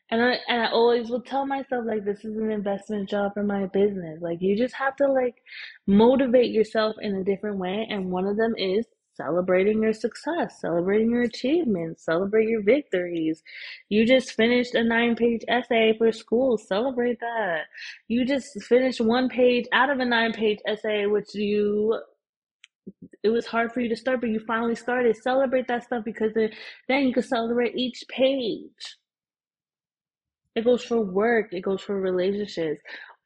And 0.09 0.21
I 0.21 0.39
and 0.47 0.61
I 0.63 0.71
always 0.71 1.09
will 1.09 1.21
tell 1.21 1.45
myself 1.45 1.85
like 1.85 2.03
this 2.03 2.25
is 2.25 2.35
an 2.37 2.51
investment 2.51 3.09
job 3.09 3.33
for 3.33 3.43
my 3.43 3.67
business. 3.67 4.21
Like 4.21 4.41
you 4.41 4.57
just 4.57 4.75
have 4.75 4.95
to 4.97 5.07
like 5.07 5.35
motivate 5.87 6.51
yourself 6.51 6.95
in 6.99 7.15
a 7.15 7.23
different 7.23 7.57
way, 7.57 7.87
and 7.89 8.11
one 8.11 8.25
of 8.25 8.37
them 8.37 8.53
is 8.57 8.85
celebrating 9.15 9.81
your 9.81 9.93
success, 9.93 10.59
celebrating 10.61 11.11
your 11.11 11.23
achievements, 11.23 12.05
celebrate 12.05 12.49
your 12.49 12.63
victories. 12.63 13.43
You 13.89 14.05
just 14.05 14.31
finished 14.33 14.75
a 14.75 14.83
nine 14.83 15.15
page 15.15 15.41
essay 15.47 15.95
for 15.97 16.11
school, 16.11 16.57
celebrate 16.57 17.19
that. 17.19 17.63
You 18.07 18.25
just 18.25 18.61
finished 18.63 19.01
one 19.01 19.29
page 19.29 19.65
out 19.71 19.89
of 19.89 19.99
a 19.99 20.05
nine 20.05 20.33
page 20.33 20.59
essay, 20.67 21.05
which 21.05 21.33
you 21.35 21.99
it 23.23 23.29
was 23.29 23.45
hard 23.45 23.71
for 23.71 23.79
you 23.79 23.89
to 23.89 23.95
start, 23.95 24.19
but 24.19 24.29
you 24.29 24.41
finally 24.45 24.75
started. 24.75 25.15
Celebrate 25.15 25.67
that 25.67 25.83
stuff 25.83 26.03
because 26.03 26.33
then 26.33 27.07
you 27.07 27.13
can 27.13 27.23
celebrate 27.23 27.75
each 27.75 28.03
page. 28.09 28.97
It 30.55 30.65
goes 30.65 30.83
for 30.83 31.01
work, 31.01 31.53
it 31.53 31.61
goes 31.61 31.81
for 31.81 31.99
relationships, 31.99 32.81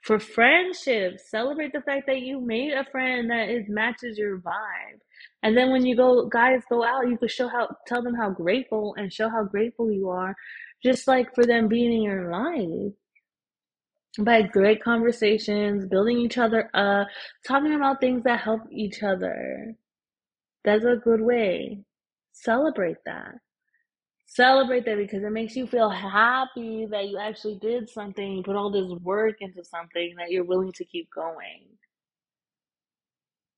for 0.08 0.20
friendships. 0.20 1.30
Celebrate 1.30 1.74
the 1.74 1.82
fact 1.82 2.08
that 2.08 2.22
you 2.22 2.40
made 2.40 2.72
a 2.72 2.86
friend 2.86 3.30
that 3.30 3.50
is 3.50 3.66
matches 3.68 4.18
your 4.18 4.40
vibe. 4.40 5.02
And 5.44 5.56
then 5.56 5.70
when 5.70 5.86
you 5.86 5.98
go 5.98 6.28
guys 6.28 6.62
go 6.70 6.84
out, 6.84 7.10
you 7.10 7.18
can 7.18 7.28
show 7.28 7.50
how 7.50 7.76
tell 7.86 8.02
them 8.02 8.16
how 8.16 8.30
grateful 8.30 8.96
and 8.98 9.12
show 9.12 9.30
how 9.30 9.44
grateful 9.44 9.92
you 9.92 10.10
are, 10.10 10.34
just 10.84 11.08
like 11.10 11.36
for 11.36 11.46
them 11.46 11.68
being 11.68 11.92
in 11.94 12.04
your 12.04 12.32
life. 12.32 12.94
By 14.20 14.44
great 14.44 14.82
conversations, 14.82 15.86
building 15.86 16.20
each 16.20 16.38
other 16.38 16.72
up, 16.74 17.08
talking 17.46 17.76
about 17.76 18.00
things 18.00 18.24
that 18.24 18.40
help 18.40 18.62
each 18.72 19.04
other. 19.04 19.76
That's 20.64 20.86
a 20.86 20.96
good 20.96 21.22
way. 21.22 21.82
Celebrate 22.32 22.98
that. 23.06 23.36
Celebrate 24.28 24.86
that 24.86 24.98
because 24.98 25.24
it 25.24 25.32
makes 25.32 25.56
you 25.58 25.68
feel 25.68 25.92
happy 25.92 26.88
that 26.92 27.10
you 27.10 27.20
actually 27.20 27.58
did 27.62 27.90
something, 27.90 28.34
you 28.34 28.44
put 28.44 28.58
all 28.58 28.72
this 28.72 28.92
work 29.04 29.38
into 29.42 29.64
something 29.66 30.16
that 30.20 30.32
you're 30.32 30.46
willing 30.46 30.74
to 30.74 30.86
keep 30.86 31.10
going. 31.16 31.64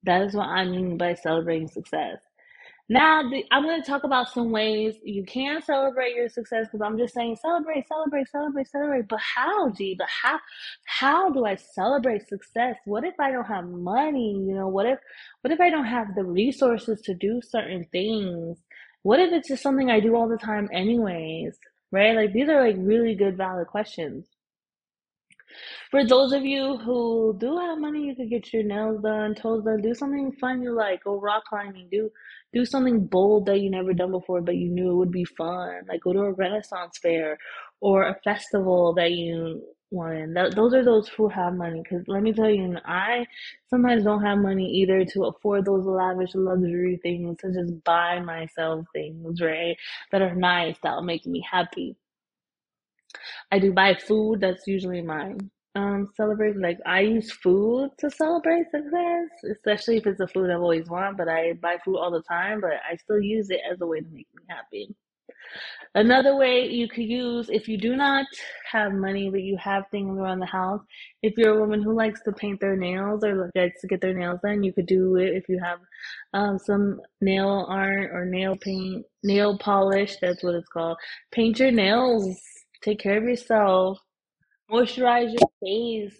That 0.04 0.24
is 0.24 0.36
what 0.36 0.48
I 0.48 0.66
mean 0.66 0.98
by 0.98 1.16
celebrating 1.16 1.70
success. 1.70 2.20
Now, 2.90 3.28
the, 3.30 3.44
I'm 3.52 3.64
going 3.64 3.82
to 3.82 3.88
talk 3.88 4.04
about 4.04 4.30
some 4.30 4.52
ways 4.52 4.96
you 5.04 5.26
can 5.26 5.62
celebrate 5.62 6.16
your 6.16 6.30
success 6.30 6.68
because 6.72 6.86
I'm 6.86 6.98
just 7.00 7.16
saying 7.16 7.38
celebrate, 7.42 7.88
celebrate, 7.88 8.30
celebrate, 8.30 8.68
celebrate. 8.70 9.08
But 9.10 9.20
how, 9.20 9.72
G? 9.72 9.96
But 9.98 10.08
how? 10.10 10.40
How 10.86 11.30
do 11.32 11.46
I 11.46 11.56
celebrate 11.56 12.28
success? 12.28 12.78
What 12.86 13.04
if 13.04 13.16
I 13.20 13.32
don't 13.32 13.46
have 13.46 13.66
money? 13.66 14.34
You 14.48 14.56
know, 14.56 14.68
what 14.68 14.86
if, 14.86 15.00
what 15.42 15.52
if 15.52 15.60
I 15.62 15.70
don't 15.72 15.86
have 15.86 16.16
the 16.16 16.24
resources 16.24 17.02
to 17.02 17.16
do 17.16 17.42
certain 17.44 17.86
things? 17.92 18.60
What 19.04 19.20
if 19.20 19.32
it's 19.32 19.48
just 19.48 19.64
something 19.64 19.90
I 19.90 20.00
do 20.00 20.16
all 20.16 20.28
the 20.28 20.38
time, 20.38 20.70
anyways? 20.74 21.58
Right? 21.92 22.16
Like 22.16 22.34
these 22.34 22.50
are 22.50 22.62
like 22.62 22.76
really 22.78 23.16
good, 23.16 23.38
valid 23.38 23.68
questions. 23.68 24.28
For 25.90 26.06
those 26.06 26.34
of 26.34 26.46
you 26.46 26.78
who 26.78 27.36
do 27.40 27.58
have 27.58 27.80
money, 27.80 28.04
you 28.06 28.16
could 28.16 28.30
get 28.30 28.54
your 28.54 28.64
nails 28.64 29.02
done, 29.02 29.34
toes 29.34 29.64
done, 29.64 29.82
do 29.82 29.96
something 29.96 30.32
fun 30.34 30.62
you 30.62 30.72
like, 30.76 31.04
go 31.04 31.20
rock 31.20 31.44
climbing, 31.50 31.88
do 31.92 32.12
do 32.54 32.66
something 32.66 33.06
bold 33.06 33.46
that 33.46 33.60
you 33.60 33.70
never 33.70 33.94
done 33.94 34.12
before 34.12 34.42
but 34.42 34.56
you 34.56 34.70
knew 34.72 34.92
it 34.92 34.96
would 34.96 35.12
be 35.12 35.26
fun. 35.26 35.82
Like 35.88 36.02
go 36.02 36.14
to 36.14 36.20
a 36.20 36.34
Renaissance 36.34 36.98
fair 37.02 37.38
or 37.82 38.04
a 38.04 38.20
festival 38.24 38.94
that 38.96 39.12
you 39.12 39.64
wanted. 39.92 40.36
That, 40.36 40.56
those 40.56 40.74
are 40.74 40.84
those 40.84 41.08
who 41.10 41.28
have 41.30 41.54
money. 41.56 41.82
Because 41.84 42.08
let 42.08 42.24
me 42.24 42.34
tell 42.34 42.50
you, 42.50 42.78
I 42.86 43.26
sometimes 43.70 44.04
don't 44.04 44.24
have 44.24 44.40
money 44.40 44.66
either 44.82 45.06
to 45.06 45.26
afford 45.26 45.66
those 45.66 45.86
lavish 45.86 46.36
luxury 46.36 47.00
things 47.04 47.38
to 47.40 47.54
just 47.54 47.84
buy 47.84 48.20
myself 48.20 48.86
things, 48.94 49.42
right? 49.42 49.78
That 50.12 50.22
are 50.22 50.36
nice, 50.36 50.78
that'll 50.84 51.04
make 51.04 51.26
me 51.26 51.46
happy. 51.50 51.96
I 53.52 53.60
do 53.60 53.72
buy 53.74 53.96
food. 53.96 54.42
That's 54.42 54.68
usually 54.68 55.02
mine. 55.02 55.52
um 55.76 56.10
celebration. 56.18 56.62
Like 56.62 56.80
I 56.86 57.02
use 57.02 57.32
food 57.32 57.92
to 58.00 58.10
celebrate 58.10 58.70
success, 58.72 59.30
especially 59.52 59.98
if 59.98 60.08
it's 60.08 60.20
a 60.20 60.28
food 60.28 60.50
I've 60.50 60.62
always 60.62 60.90
wanted. 60.90 61.18
But 61.18 61.30
I 61.30 61.54
buy 61.54 61.78
food 61.86 61.98
all 61.98 62.12
the 62.12 62.24
time, 62.24 62.62
but 62.62 62.74
I 62.92 62.96
still 62.98 63.22
use 63.22 63.50
it 63.52 63.62
as 63.72 63.82
a 63.82 63.88
way 63.88 64.00
to 64.02 64.08
make 64.08 64.28
me 64.36 64.44
happy. 64.50 64.96
Another 65.96 66.36
way 66.36 66.68
you 66.68 66.88
could 66.88 67.06
use 67.06 67.50
if 67.50 67.68
you 67.68 67.78
do 67.78 67.96
not 67.96 68.26
have 68.72 68.94
money 68.94 69.30
but 69.30 69.42
you 69.42 69.58
have 69.58 69.86
things 69.90 70.20
around 70.20 70.40
the 70.40 70.46
house, 70.46 70.82
if 71.24 71.34
you're 71.36 71.58
a 71.58 71.60
woman 71.60 71.82
who 71.82 71.94
likes 71.94 72.22
to 72.22 72.32
paint 72.32 72.60
their 72.60 72.76
nails 72.76 73.24
or 73.24 73.50
likes 73.56 73.82
to 73.82 73.88
get 73.88 74.00
their 74.00 74.14
nails 74.14 74.40
done, 74.44 74.64
you 74.64 74.72
could 74.72 74.86
do 74.86 75.16
it 75.16 75.36
if 75.36 75.50
you 75.50 75.60
have 75.60 75.80
um, 76.34 76.60
some 76.60 77.02
nail 77.22 77.66
art 77.70 78.12
or 78.14 78.26
nail 78.26 78.56
paint, 78.56 79.06
nail 79.24 79.58
polish, 79.58 80.18
that's 80.22 80.44
what 80.44 80.56
it's 80.56 80.70
called. 80.70 80.98
Paint 81.32 81.60
your 81.60 81.72
nails 81.72 82.40
Take 82.82 83.00
care 83.00 83.18
of 83.18 83.26
yourself. 83.26 84.00
Moisturize 84.72 85.34
your 85.34 85.50
face. 85.62 86.18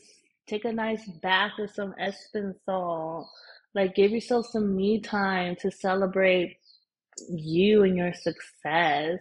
Take 0.48 0.66
a 0.66 0.74
nice 0.74 1.08
bath 1.22 1.54
with 1.58 1.74
some 1.74 1.94
Epsom 1.98 2.54
salt. 2.66 3.28
Like, 3.74 3.96
give 3.96 4.12
yourself 4.12 4.48
some 4.48 4.76
me 4.76 5.00
time 5.00 5.56
to 5.62 5.72
celebrate 5.72 6.58
you 7.30 7.84
and 7.84 7.98
your 7.98 8.14
success. 8.14 9.20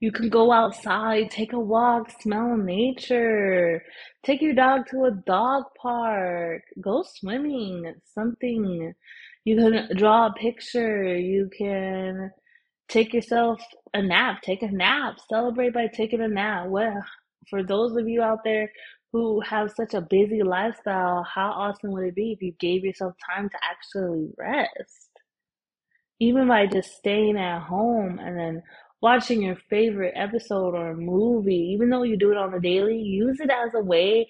You 0.00 0.12
can 0.12 0.28
go 0.28 0.52
outside, 0.52 1.30
take 1.30 1.52
a 1.52 1.58
walk, 1.58 2.10
smell 2.20 2.56
nature, 2.56 3.82
take 4.24 4.40
your 4.42 4.54
dog 4.54 4.86
to 4.90 5.04
a 5.04 5.10
dog 5.26 5.64
park, 5.80 6.62
go 6.80 7.04
swimming, 7.04 7.94
something. 8.14 8.94
You 9.44 9.56
can 9.56 9.96
draw 9.96 10.26
a 10.28 10.34
picture, 10.34 11.16
you 11.16 11.50
can 11.56 12.30
take 12.88 13.12
yourself 13.14 13.60
a 13.94 14.02
nap. 14.02 14.42
Take 14.42 14.62
a 14.62 14.70
nap. 14.70 15.16
Celebrate 15.28 15.74
by 15.74 15.88
taking 15.88 16.20
a 16.20 16.28
nap. 16.28 16.68
What 16.68 16.92
for 17.50 17.62
those 17.62 17.96
of 17.96 18.08
you 18.08 18.22
out 18.22 18.40
there 18.44 18.70
who 19.12 19.40
have 19.40 19.72
such 19.72 19.94
a 19.94 20.02
busy 20.02 20.42
lifestyle, 20.42 21.24
how 21.24 21.50
awesome 21.50 21.92
would 21.92 22.04
it 22.04 22.14
be 22.14 22.32
if 22.32 22.42
you 22.42 22.52
gave 22.60 22.84
yourself 22.84 23.14
time 23.24 23.48
to 23.48 23.58
actually 23.62 24.28
rest? 24.38 25.07
Even 26.20 26.48
by 26.48 26.66
just 26.66 26.96
staying 26.96 27.38
at 27.38 27.62
home 27.62 28.18
and 28.18 28.36
then 28.36 28.62
watching 29.00 29.42
your 29.42 29.56
favorite 29.70 30.14
episode 30.16 30.74
or 30.74 30.94
movie, 30.94 31.70
even 31.72 31.88
though 31.88 32.02
you 32.02 32.16
do 32.16 32.32
it 32.32 32.36
on 32.36 32.50
the 32.50 32.60
daily, 32.60 32.98
use 32.98 33.38
it 33.40 33.50
as 33.50 33.74
a 33.74 33.80
way 33.80 34.26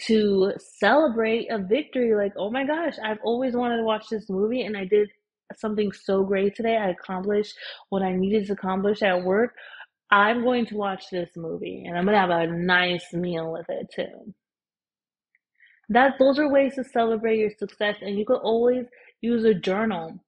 to 0.00 0.52
celebrate 0.58 1.48
a 1.50 1.58
victory. 1.58 2.14
Like, 2.14 2.32
oh 2.36 2.50
my 2.50 2.64
gosh, 2.64 2.94
I've 3.04 3.18
always 3.24 3.54
wanted 3.54 3.78
to 3.78 3.82
watch 3.82 4.08
this 4.08 4.30
movie 4.30 4.62
and 4.62 4.76
I 4.76 4.84
did 4.84 5.08
something 5.56 5.92
so 5.92 6.22
great 6.22 6.54
today. 6.54 6.76
I 6.76 6.90
accomplished 6.90 7.54
what 7.88 8.02
I 8.02 8.14
needed 8.14 8.46
to 8.46 8.52
accomplish 8.52 9.02
at 9.02 9.24
work. 9.24 9.54
I'm 10.10 10.44
going 10.44 10.66
to 10.66 10.76
watch 10.76 11.06
this 11.10 11.30
movie 11.36 11.84
and 11.86 11.96
I'm 11.96 12.04
going 12.04 12.14
to 12.14 12.20
have 12.20 12.30
a 12.30 12.46
nice 12.46 13.12
meal 13.12 13.50
with 13.50 13.66
it 13.68 13.90
too. 13.94 14.34
That 15.88 16.14
those 16.18 16.38
are 16.38 16.48
ways 16.48 16.76
to 16.76 16.84
celebrate 16.84 17.38
your 17.38 17.50
success 17.58 17.96
and 18.00 18.18
you 18.18 18.24
could 18.24 18.40
always 18.40 18.86
use 19.20 19.44
a 19.44 19.54
journal 19.54 20.20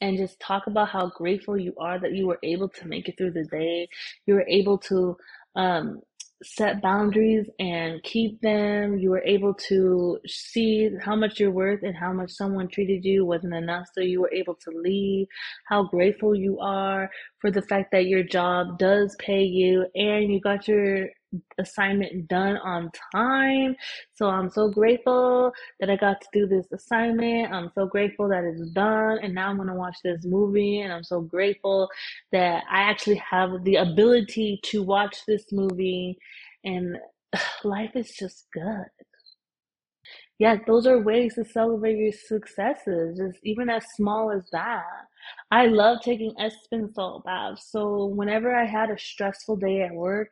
and 0.00 0.16
just 0.18 0.40
talk 0.40 0.66
about 0.66 0.88
how 0.88 1.08
grateful 1.08 1.58
you 1.58 1.74
are 1.78 1.98
that 1.98 2.14
you 2.14 2.26
were 2.26 2.38
able 2.42 2.68
to 2.68 2.88
make 2.88 3.08
it 3.08 3.16
through 3.18 3.32
the 3.32 3.44
day. 3.44 3.88
You 4.26 4.34
were 4.34 4.46
able 4.48 4.78
to 4.78 5.16
um, 5.56 6.00
set 6.42 6.80
boundaries 6.80 7.46
and 7.58 8.02
keep 8.02 8.40
them. 8.40 8.98
You 8.98 9.10
were 9.10 9.22
able 9.24 9.54
to 9.68 10.18
see 10.26 10.90
how 11.04 11.14
much 11.14 11.38
you're 11.38 11.50
worth 11.50 11.82
and 11.82 11.96
how 11.96 12.12
much 12.12 12.30
someone 12.30 12.68
treated 12.68 13.04
you 13.04 13.26
wasn't 13.26 13.54
enough. 13.54 13.86
So 13.94 14.00
you 14.00 14.20
were 14.22 14.32
able 14.32 14.54
to 14.54 14.70
leave. 14.70 15.26
How 15.68 15.84
grateful 15.84 16.34
you 16.34 16.58
are 16.60 17.10
for 17.40 17.50
the 17.50 17.62
fact 17.62 17.90
that 17.92 18.06
your 18.06 18.22
job 18.22 18.78
does 18.78 19.16
pay 19.18 19.42
you 19.42 19.86
and 19.94 20.32
you 20.32 20.40
got 20.40 20.66
your 20.66 21.08
assignment 21.58 22.28
done 22.28 22.56
on 22.58 22.90
time. 23.12 23.76
So 24.14 24.26
I'm 24.28 24.50
so 24.50 24.68
grateful 24.68 25.52
that 25.80 25.90
I 25.90 25.96
got 25.96 26.20
to 26.20 26.28
do 26.32 26.46
this 26.46 26.66
assignment. 26.72 27.52
I'm 27.52 27.70
so 27.74 27.86
grateful 27.86 28.28
that 28.28 28.44
it's 28.44 28.70
done. 28.70 29.18
And 29.22 29.34
now 29.34 29.48
I'm 29.48 29.56
going 29.56 29.68
to 29.68 29.74
watch 29.74 29.96
this 30.04 30.24
movie. 30.24 30.80
And 30.80 30.92
I'm 30.92 31.04
so 31.04 31.20
grateful 31.20 31.88
that 32.32 32.64
I 32.70 32.80
actually 32.82 33.22
have 33.30 33.64
the 33.64 33.76
ability 33.76 34.60
to 34.64 34.82
watch 34.82 35.18
this 35.26 35.44
movie. 35.52 36.18
And 36.64 36.96
life 37.64 37.92
is 37.94 38.10
just 38.12 38.46
good. 38.52 38.86
Yeah, 40.38 40.56
those 40.66 40.86
are 40.86 40.98
ways 40.98 41.34
to 41.34 41.44
celebrate 41.44 41.98
your 41.98 42.12
successes, 42.12 43.18
just 43.18 43.38
even 43.44 43.68
as 43.68 43.84
small 43.94 44.32
as 44.32 44.42
that. 44.52 44.84
I 45.50 45.66
love 45.66 45.98
taking 46.02 46.34
Epsom 46.38 46.90
salt 46.94 47.24
baths. 47.24 47.68
So 47.70 48.06
whenever 48.06 48.56
I 48.56 48.64
had 48.64 48.88
a 48.88 48.98
stressful 48.98 49.56
day 49.56 49.82
at 49.82 49.92
work, 49.92 50.30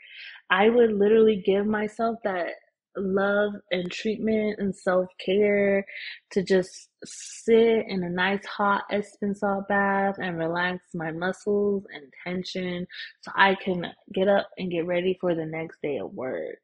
I 0.51 0.69
would 0.69 0.93
literally 0.93 1.43
give 1.45 1.67
myself 1.67 2.19
that 2.25 2.49
love 2.97 3.53
and 3.71 3.91
treatment 3.91 4.57
and 4.59 4.75
self 4.75 5.07
care 5.25 5.85
to 6.33 6.43
just 6.43 6.89
sit 7.05 7.85
in 7.89 8.03
a 8.03 8.11
nice 8.11 8.45
hot 8.47 8.85
Epsom 8.91 9.35
salt 9.35 9.69
bath 9.69 10.17
and 10.19 10.39
relax 10.39 10.83
my 10.95 11.13
muscles 11.13 11.85
and 11.95 12.13
tension 12.27 12.87
so 13.23 13.33
I 13.37 13.55
can 13.57 13.87
get 14.15 14.29
up 14.29 14.49
and 14.59 14.71
get 14.71 14.87
ready 14.87 15.17
for 15.21 15.35
the 15.35 15.47
next 15.47 15.79
day 15.83 15.99
of 15.99 16.13
work. 16.13 16.59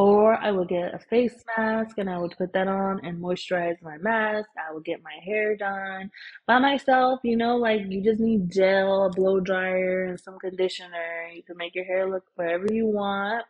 Or 0.00 0.34
I 0.36 0.50
would 0.50 0.68
get 0.68 0.94
a 0.94 0.98
face 0.98 1.44
mask 1.58 1.98
and 1.98 2.08
I 2.08 2.16
would 2.16 2.34
put 2.38 2.54
that 2.54 2.68
on 2.68 3.04
and 3.04 3.22
moisturize 3.22 3.82
my 3.82 3.98
mask. 3.98 4.48
I 4.56 4.72
would 4.72 4.82
get 4.82 5.02
my 5.02 5.12
hair 5.22 5.54
done 5.58 6.10
by 6.46 6.58
myself, 6.58 7.20
you 7.22 7.36
know, 7.36 7.58
like 7.58 7.82
you 7.86 8.02
just 8.02 8.18
need 8.18 8.50
gel, 8.50 9.04
a 9.04 9.10
blow 9.10 9.40
dryer, 9.40 10.04
and 10.04 10.18
some 10.18 10.38
conditioner. 10.38 11.28
You 11.34 11.42
can 11.42 11.58
make 11.58 11.74
your 11.74 11.84
hair 11.84 12.08
look 12.08 12.24
wherever 12.34 12.64
you 12.72 12.86
want. 12.86 13.44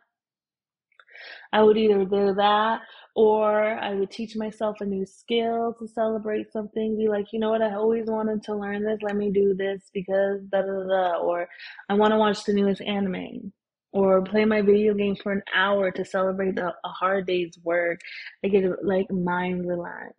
I 1.53 1.63
would 1.63 1.77
either 1.77 2.03
do 2.03 2.33
that 2.33 2.81
or 3.15 3.79
I 3.79 3.93
would 3.93 4.11
teach 4.11 4.35
myself 4.35 4.81
a 4.81 4.85
new 4.85 5.05
skill 5.05 5.73
to 5.79 5.87
celebrate 5.87 6.51
something. 6.51 6.97
Be 6.97 7.07
like, 7.07 7.27
you 7.31 7.39
know 7.39 7.51
what, 7.51 7.61
I 7.61 7.75
always 7.75 8.07
wanted 8.07 8.43
to 8.43 8.55
learn 8.55 8.83
this. 8.83 8.99
Let 9.01 9.15
me 9.15 9.31
do 9.31 9.55
this 9.55 9.89
because 9.93 10.41
da 10.51 10.63
da 10.63 10.83
da. 10.83 11.17
Or 11.19 11.47
I 11.87 11.93
want 11.93 12.11
to 12.11 12.17
watch 12.17 12.43
the 12.43 12.51
newest 12.51 12.81
anime. 12.81 13.53
Or 13.93 14.21
play 14.21 14.45
my 14.45 14.61
video 14.61 14.93
game 14.93 15.15
for 15.21 15.33
an 15.33 15.43
hour 15.53 15.91
to 15.91 16.05
celebrate 16.05 16.57
a, 16.57 16.73
a 16.85 16.89
hard 16.89 17.27
day's 17.27 17.57
work. 17.63 17.99
I 18.43 18.47
get 18.47 18.63
like 18.83 19.11
mind 19.11 19.67
relax. 19.67 20.13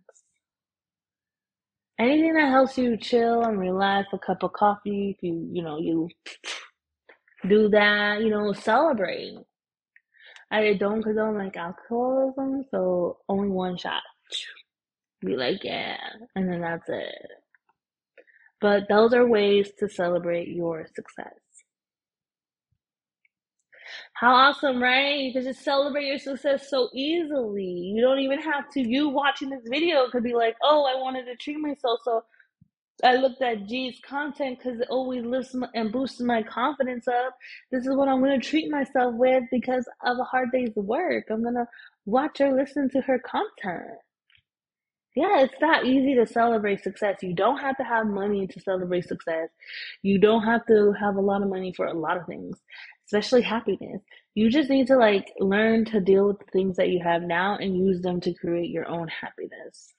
Anything 1.99 2.35
that 2.35 2.51
helps 2.51 2.77
you 2.77 2.97
chill 2.97 3.43
and 3.45 3.59
relax, 3.59 4.09
a 4.13 4.19
cup 4.19 4.43
of 4.43 4.53
coffee, 4.53 5.17
if 5.17 5.23
you, 5.23 5.49
you 5.53 5.63
know, 5.63 5.79
you 5.79 6.09
do 7.49 7.69
that, 7.71 8.21
you 8.21 8.31
know, 8.31 8.53
celebrate. 8.53 9.39
I 10.51 10.75
don't 10.75 11.03
condone 11.03 11.39
like 11.39 11.57
alcoholism, 11.57 12.65
so 12.71 13.19
only 13.29 13.49
one 13.49 13.79
shot. 13.79 14.03
Be 15.25 15.37
like, 15.37 15.65
yeah, 15.65 15.97
and 16.35 16.53
then 16.53 16.61
that's 16.61 16.89
it. 16.89 17.29
But 18.61 18.85
those 18.89 19.15
are 19.15 19.27
ways 19.27 19.71
to 19.79 19.89
celebrate 19.89 20.49
your 20.49 20.87
success. 20.95 21.35
How 24.23 24.37
awesome, 24.37 24.81
right? 24.81 25.19
You 25.19 25.33
can 25.33 25.43
just 25.43 25.65
celebrate 25.65 26.07
your 26.07 26.17
success 26.17 26.71
so 26.71 26.89
easily. 26.95 27.65
You 27.65 28.01
don't 28.01 28.21
even 28.21 28.39
have 28.41 28.71
to. 28.71 28.81
You 28.81 29.09
watching 29.09 29.51
this 29.51 29.65
video 29.69 30.09
could 30.13 30.23
be 30.23 30.33
like, 30.33 30.55
oh, 30.63 30.85
I 30.85 30.95
wanted 30.95 31.25
to 31.25 31.35
treat 31.35 31.59
myself, 31.59 31.99
so 32.05 32.23
I 33.03 33.17
looked 33.17 33.43
at 33.43 33.67
G's 33.67 33.99
content 34.09 34.59
because 34.59 34.79
it 34.79 34.87
always 34.91 35.25
lifts 35.25 35.55
my, 35.55 35.67
and 35.75 35.91
boosts 35.91 36.21
my 36.21 36.45
confidence 36.45 37.09
up. 37.09 37.37
This 37.73 37.85
is 37.85 37.97
what 37.97 38.07
I'm 38.07 38.21
going 38.21 38.41
to 38.41 38.47
treat 38.47 38.71
myself 38.71 39.13
with 39.17 39.43
because 39.51 39.89
of 40.07 40.17
a 40.21 40.23
hard 40.23 40.53
day's 40.53 40.77
work. 40.77 41.25
I'm 41.29 41.43
going 41.43 41.57
to 41.57 41.67
watch 42.07 42.41
or 42.41 42.55
listen 42.55 42.91
to 42.91 43.01
her 43.01 43.19
content. 43.19 43.99
Yeah, 45.15 45.41
it's 45.41 45.61
not 45.61 45.85
easy 45.85 46.15
to 46.15 46.27
celebrate 46.27 46.83
success. 46.83 47.17
You 47.23 47.35
don't 47.35 47.59
have 47.59 47.77
to 47.77 47.85
have 47.85 48.07
money 48.07 48.47
to 48.47 48.61
celebrate 48.61 49.07
success. 49.07 49.49
You 50.03 50.19
don't 50.19 50.43
have 50.45 50.65
to 50.67 50.95
have 50.99 51.17
a 51.17 51.21
lot 51.21 51.43
of 51.43 51.51
money 51.51 51.75
for 51.77 51.87
a 51.87 51.93
lot 51.93 52.17
of 52.17 52.27
things, 52.27 52.59
especially 53.07 53.43
happiness. 53.43 54.03
You 54.35 54.51
just 54.51 54.71
need 54.71 54.87
to 54.87 54.97
like 54.97 55.33
learn 55.39 55.85
to 55.87 56.01
deal 56.01 56.29
with 56.29 56.39
the 56.39 56.51
things 56.53 56.77
that 56.77 56.89
you 56.89 57.01
have 57.03 57.23
now 57.23 57.57
and 57.57 57.77
use 57.77 58.01
them 58.01 58.21
to 58.23 58.33
create 58.35 58.71
your 58.71 58.89
own 58.89 59.09
happiness. 59.09 59.93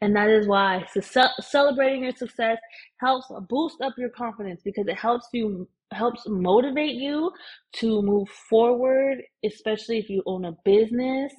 And 0.00 0.14
that 0.16 0.28
is 0.28 0.46
why 0.46 0.84
so 1.00 1.26
celebrating 1.40 2.02
your 2.02 2.12
success 2.12 2.58
helps 2.98 3.26
boost 3.48 3.80
up 3.80 3.94
your 3.96 4.10
confidence 4.10 4.60
because 4.62 4.86
it 4.86 4.98
helps 4.98 5.28
you 5.32 5.68
helps 5.92 6.22
motivate 6.26 6.94
you 6.94 7.30
to 7.74 8.02
move 8.02 8.28
forward, 8.28 9.18
especially 9.44 9.98
if 9.98 10.08
you 10.08 10.22
own 10.26 10.44
a 10.46 10.56
business, 10.64 11.32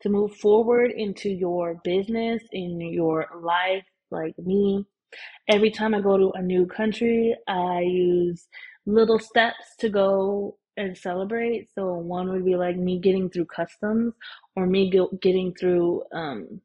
to 0.00 0.08
move 0.08 0.34
forward 0.36 0.92
into 0.92 1.28
your 1.28 1.80
business, 1.84 2.42
in 2.52 2.80
your 2.80 3.26
life, 3.40 3.84
like 4.10 4.38
me. 4.38 4.84
Every 5.48 5.70
time 5.70 5.94
I 5.94 6.00
go 6.00 6.16
to 6.16 6.30
a 6.32 6.42
new 6.42 6.66
country, 6.66 7.34
I 7.48 7.80
use 7.80 8.46
little 8.86 9.18
steps 9.18 9.76
to 9.80 9.88
go 9.90 10.58
and 10.76 10.96
celebrate. 10.96 11.68
So 11.74 11.94
one 11.94 12.30
would 12.30 12.44
be 12.44 12.56
like 12.56 12.76
me 12.76 13.00
getting 13.00 13.30
through 13.30 13.46
customs 13.46 14.14
or 14.56 14.66
me 14.66 14.90
getting 15.22 15.54
through 15.54 16.02
um, 16.14 16.60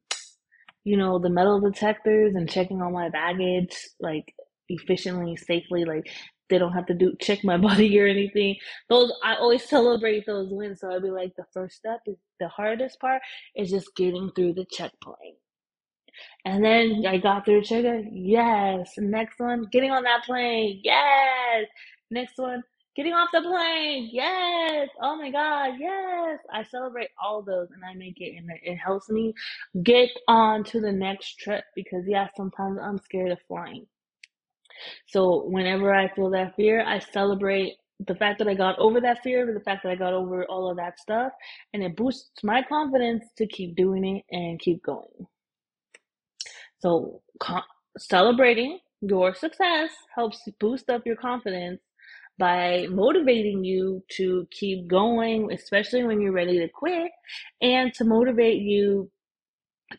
you 0.84 0.98
know, 0.98 1.20
the 1.20 1.30
metal 1.30 1.60
detectors 1.60 2.36
and 2.36 2.50
checking 2.50 2.82
all 2.82 2.92
my 2.92 3.10
baggage 3.10 3.76
like 4.00 4.34
efficiently, 4.70 5.36
safely, 5.36 5.86
like 5.86 6.10
they 6.50 6.58
don't 6.58 6.74
have 6.74 6.88
to 6.88 6.94
do 6.94 7.14
check 7.22 7.44
my 7.44 7.58
body 7.70 8.00
or 8.00 8.08
anything. 8.08 8.56
Those 8.90 9.12
I 9.24 9.36
always 9.36 9.64
celebrate 9.68 10.26
those 10.26 10.50
wins. 10.52 10.82
So 10.82 10.92
I'd 10.92 11.04
be 11.04 11.12
like 11.12 11.34
the 11.38 11.46
first 11.54 11.76
step 11.78 12.00
is 12.08 12.18
the 12.40 12.48
hardest 12.48 13.00
part 13.00 13.22
is 13.56 13.70
just 13.70 13.96
getting 13.96 14.32
through 14.36 14.54
the 14.54 14.66
checkpoint. 14.72 15.38
And 16.46 16.64
then 16.66 17.04
I 17.08 17.18
got 17.18 17.46
through 17.46 17.62
the 17.62 17.68
checker. 17.68 18.02
Yes. 18.12 18.94
Next 18.98 19.40
one, 19.40 19.66
getting 19.72 19.92
on 19.92 20.04
that 20.04 20.24
plane. 20.26 20.82
Yes. 20.84 21.68
Next 22.12 22.38
one, 22.38 22.64
getting 22.96 23.14
off 23.14 23.30
the 23.34 23.42
plane. 23.42 24.10
Yes. 24.12 24.90
Oh 25.02 25.18
my 25.18 25.32
God. 25.32 25.76
Yes. 25.80 26.40
I 26.54 26.64
celebrate 26.64 27.10
all 27.22 27.42
those 27.42 27.70
and 27.72 27.84
I 27.86 27.96
make 27.96 28.22
it 28.22 28.36
and 28.38 28.50
it 28.64 28.78
helps 28.78 29.10
me 29.10 29.34
get 29.84 30.10
on 30.28 30.66
to 30.66 30.82
the 30.82 30.92
next 30.92 31.40
trip 31.40 31.66
because 31.76 32.04
yeah, 32.08 32.28
sometimes 32.38 32.80
I'm 32.84 33.00
scared 33.00 33.32
of 33.32 33.40
flying. 33.48 33.88
So 35.08 35.46
whenever 35.46 35.94
I 35.94 36.14
feel 36.14 36.30
that 36.32 36.56
fear, 36.56 36.86
I 36.86 37.00
celebrate 37.00 37.78
the 38.08 38.16
fact 38.16 38.40
that 38.40 38.48
I 38.48 38.56
got 38.56 38.80
over 38.80 39.00
that 39.02 39.24
fear, 39.24 39.52
the 39.54 39.60
fact 39.62 39.84
that 39.84 39.92
I 39.92 39.96
got 39.96 40.14
over 40.14 40.46
all 40.46 40.70
of 40.72 40.78
that 40.78 41.00
stuff, 41.00 41.34
and 41.74 41.84
it 41.84 41.96
boosts 41.96 42.44
my 42.44 42.64
confidence 42.68 43.26
to 43.38 43.48
keep 43.48 43.76
doing 43.76 44.06
it 44.06 44.26
and 44.36 44.60
keep 44.60 44.84
going. 44.84 45.28
So 46.80 47.22
celebrating 47.98 48.80
your 49.02 49.36
success 49.36 49.92
helps 50.16 50.48
boost 50.60 50.90
up 50.90 51.06
your 51.06 51.16
confidence 51.16 51.82
by 52.38 52.88
motivating 52.90 53.64
you 53.64 54.04
to 54.18 54.48
keep 54.52 54.88
going, 54.88 55.52
especially 55.52 56.04
when 56.04 56.22
you're 56.22 56.32
ready 56.32 56.60
to 56.60 56.68
quit, 56.70 57.12
and 57.62 57.94
to 57.96 58.04
motivate 58.04 58.62
you 58.62 59.12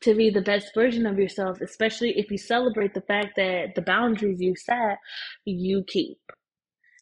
to 0.00 0.14
be 0.14 0.30
the 0.30 0.40
best 0.40 0.72
version 0.74 1.06
of 1.06 1.18
yourself, 1.18 1.60
especially 1.60 2.18
if 2.18 2.30
you 2.30 2.38
celebrate 2.38 2.94
the 2.94 3.02
fact 3.02 3.36
that 3.36 3.74
the 3.74 3.82
boundaries 3.82 4.40
you 4.40 4.56
set, 4.56 4.98
you 5.44 5.84
keep. 5.86 6.18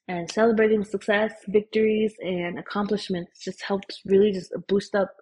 And 0.09 0.31
celebrating 0.31 0.85
success, 0.85 1.33
victories, 1.47 2.15
and 2.21 2.59
accomplishments 2.59 3.45
just 3.45 3.63
helps 3.63 4.01
really 4.05 4.33
just 4.33 4.53
boost 4.67 4.95
up 4.97 5.15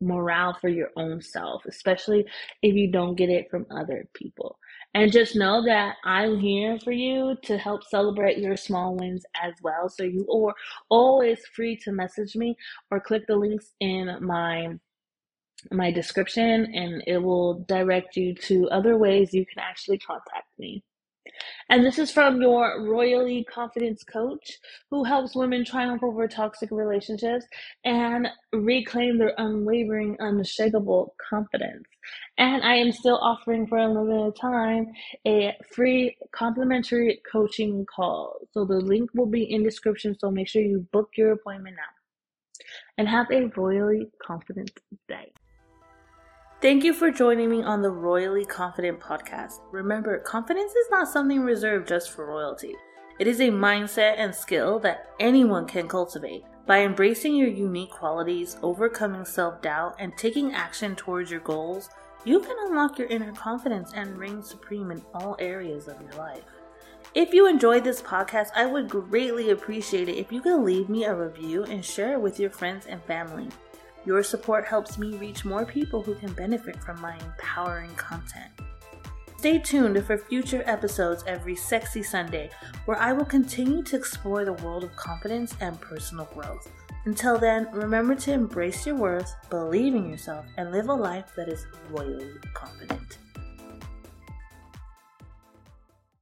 morale 0.00 0.56
for 0.60 0.68
your 0.68 0.88
own 0.96 1.20
self, 1.20 1.64
especially 1.66 2.24
if 2.62 2.74
you 2.74 2.90
don't 2.90 3.16
get 3.16 3.28
it 3.28 3.50
from 3.50 3.66
other 3.70 4.08
people. 4.14 4.58
And 4.94 5.10
just 5.10 5.34
know 5.34 5.64
that 5.64 5.96
I'm 6.04 6.38
here 6.38 6.78
for 6.78 6.92
you 6.92 7.36
to 7.42 7.58
help 7.58 7.82
celebrate 7.84 8.38
your 8.38 8.56
small 8.56 8.94
wins 8.94 9.24
as 9.42 9.54
well. 9.60 9.88
So 9.88 10.04
you 10.04 10.24
are 10.30 10.54
always 10.88 11.44
free 11.54 11.76
to 11.78 11.92
message 11.92 12.36
me 12.36 12.56
or 12.92 13.00
click 13.00 13.26
the 13.26 13.36
links 13.36 13.72
in 13.80 14.16
my 14.20 14.68
my 15.70 15.90
description 15.90 16.74
and 16.74 17.02
it 17.06 17.18
will 17.18 17.64
direct 17.68 18.16
you 18.16 18.34
to 18.34 18.68
other 18.68 18.98
ways 18.98 19.32
you 19.32 19.46
can 19.46 19.60
actually 19.60 19.98
contact 19.98 20.46
me. 20.58 20.84
And 21.68 21.84
this 21.84 21.98
is 21.98 22.10
from 22.10 22.40
your 22.40 22.82
royally 22.82 23.44
confidence 23.44 24.02
coach 24.02 24.58
who 24.90 25.04
helps 25.04 25.34
women 25.34 25.64
triumph 25.64 26.02
over 26.02 26.28
toxic 26.28 26.70
relationships 26.70 27.46
and 27.84 28.28
reclaim 28.52 29.18
their 29.18 29.34
unwavering, 29.38 30.16
unshakable 30.18 31.14
confidence. 31.30 31.84
And 32.38 32.62
I 32.62 32.74
am 32.74 32.92
still 32.92 33.18
offering 33.18 33.66
for 33.66 33.78
a 33.78 33.88
limited 33.88 34.38
time 34.40 34.92
a 35.26 35.56
free 35.72 36.16
complimentary 36.32 37.20
coaching 37.30 37.86
call. 37.86 38.38
So 38.52 38.64
the 38.64 38.74
link 38.74 39.10
will 39.14 39.26
be 39.26 39.44
in 39.44 39.62
description. 39.62 40.16
So 40.18 40.30
make 40.30 40.48
sure 40.48 40.62
you 40.62 40.86
book 40.92 41.10
your 41.16 41.32
appointment 41.32 41.76
now. 41.76 42.64
And 42.98 43.08
have 43.08 43.30
a 43.30 43.46
royally 43.56 44.08
confident 44.22 44.70
day. 45.08 45.32
Thank 46.64 46.82
you 46.82 46.94
for 46.94 47.10
joining 47.10 47.50
me 47.50 47.62
on 47.62 47.82
the 47.82 47.90
Royally 47.90 48.46
Confident 48.46 48.98
podcast. 48.98 49.60
Remember, 49.70 50.18
confidence 50.20 50.72
is 50.72 50.86
not 50.90 51.08
something 51.08 51.42
reserved 51.42 51.86
just 51.86 52.10
for 52.10 52.24
royalty. 52.24 52.74
It 53.18 53.26
is 53.26 53.40
a 53.40 53.50
mindset 53.50 54.14
and 54.16 54.34
skill 54.34 54.78
that 54.78 55.10
anyone 55.20 55.66
can 55.66 55.86
cultivate. 55.86 56.42
By 56.66 56.80
embracing 56.80 57.36
your 57.36 57.50
unique 57.50 57.90
qualities, 57.90 58.56
overcoming 58.62 59.26
self 59.26 59.60
doubt, 59.60 59.96
and 59.98 60.16
taking 60.16 60.54
action 60.54 60.96
towards 60.96 61.30
your 61.30 61.40
goals, 61.40 61.90
you 62.24 62.40
can 62.40 62.56
unlock 62.60 62.98
your 62.98 63.08
inner 63.08 63.32
confidence 63.32 63.92
and 63.94 64.16
reign 64.16 64.42
supreme 64.42 64.90
in 64.90 65.02
all 65.12 65.36
areas 65.40 65.86
of 65.86 66.00
your 66.00 66.14
life. 66.14 66.44
If 67.14 67.34
you 67.34 67.46
enjoyed 67.46 67.84
this 67.84 68.00
podcast, 68.00 68.48
I 68.56 68.64
would 68.64 68.88
greatly 68.88 69.50
appreciate 69.50 70.08
it 70.08 70.16
if 70.16 70.32
you 70.32 70.40
could 70.40 70.62
leave 70.62 70.88
me 70.88 71.04
a 71.04 71.14
review 71.14 71.64
and 71.64 71.84
share 71.84 72.14
it 72.14 72.22
with 72.22 72.40
your 72.40 72.48
friends 72.48 72.86
and 72.86 73.02
family. 73.02 73.50
Your 74.06 74.22
support 74.22 74.66
helps 74.66 74.98
me 74.98 75.16
reach 75.16 75.44
more 75.44 75.64
people 75.64 76.02
who 76.02 76.14
can 76.14 76.32
benefit 76.34 76.82
from 76.82 77.00
my 77.00 77.16
empowering 77.16 77.94
content. 77.94 78.50
Stay 79.38 79.58
tuned 79.58 80.02
for 80.04 80.16
future 80.16 80.62
episodes 80.66 81.24
every 81.26 81.56
sexy 81.56 82.02
Sunday, 82.02 82.50
where 82.84 82.98
I 82.98 83.12
will 83.12 83.24
continue 83.24 83.82
to 83.82 83.96
explore 83.96 84.44
the 84.44 84.54
world 84.54 84.84
of 84.84 84.96
confidence 84.96 85.54
and 85.60 85.80
personal 85.80 86.26
growth. 86.34 86.70
Until 87.04 87.38
then, 87.38 87.68
remember 87.72 88.14
to 88.14 88.32
embrace 88.32 88.86
your 88.86 88.96
worth, 88.96 89.34
believe 89.50 89.94
in 89.94 90.08
yourself, 90.08 90.46
and 90.56 90.72
live 90.72 90.88
a 90.88 90.94
life 90.94 91.32
that 91.36 91.48
is 91.48 91.66
royally 91.90 92.32
confident. 92.54 93.18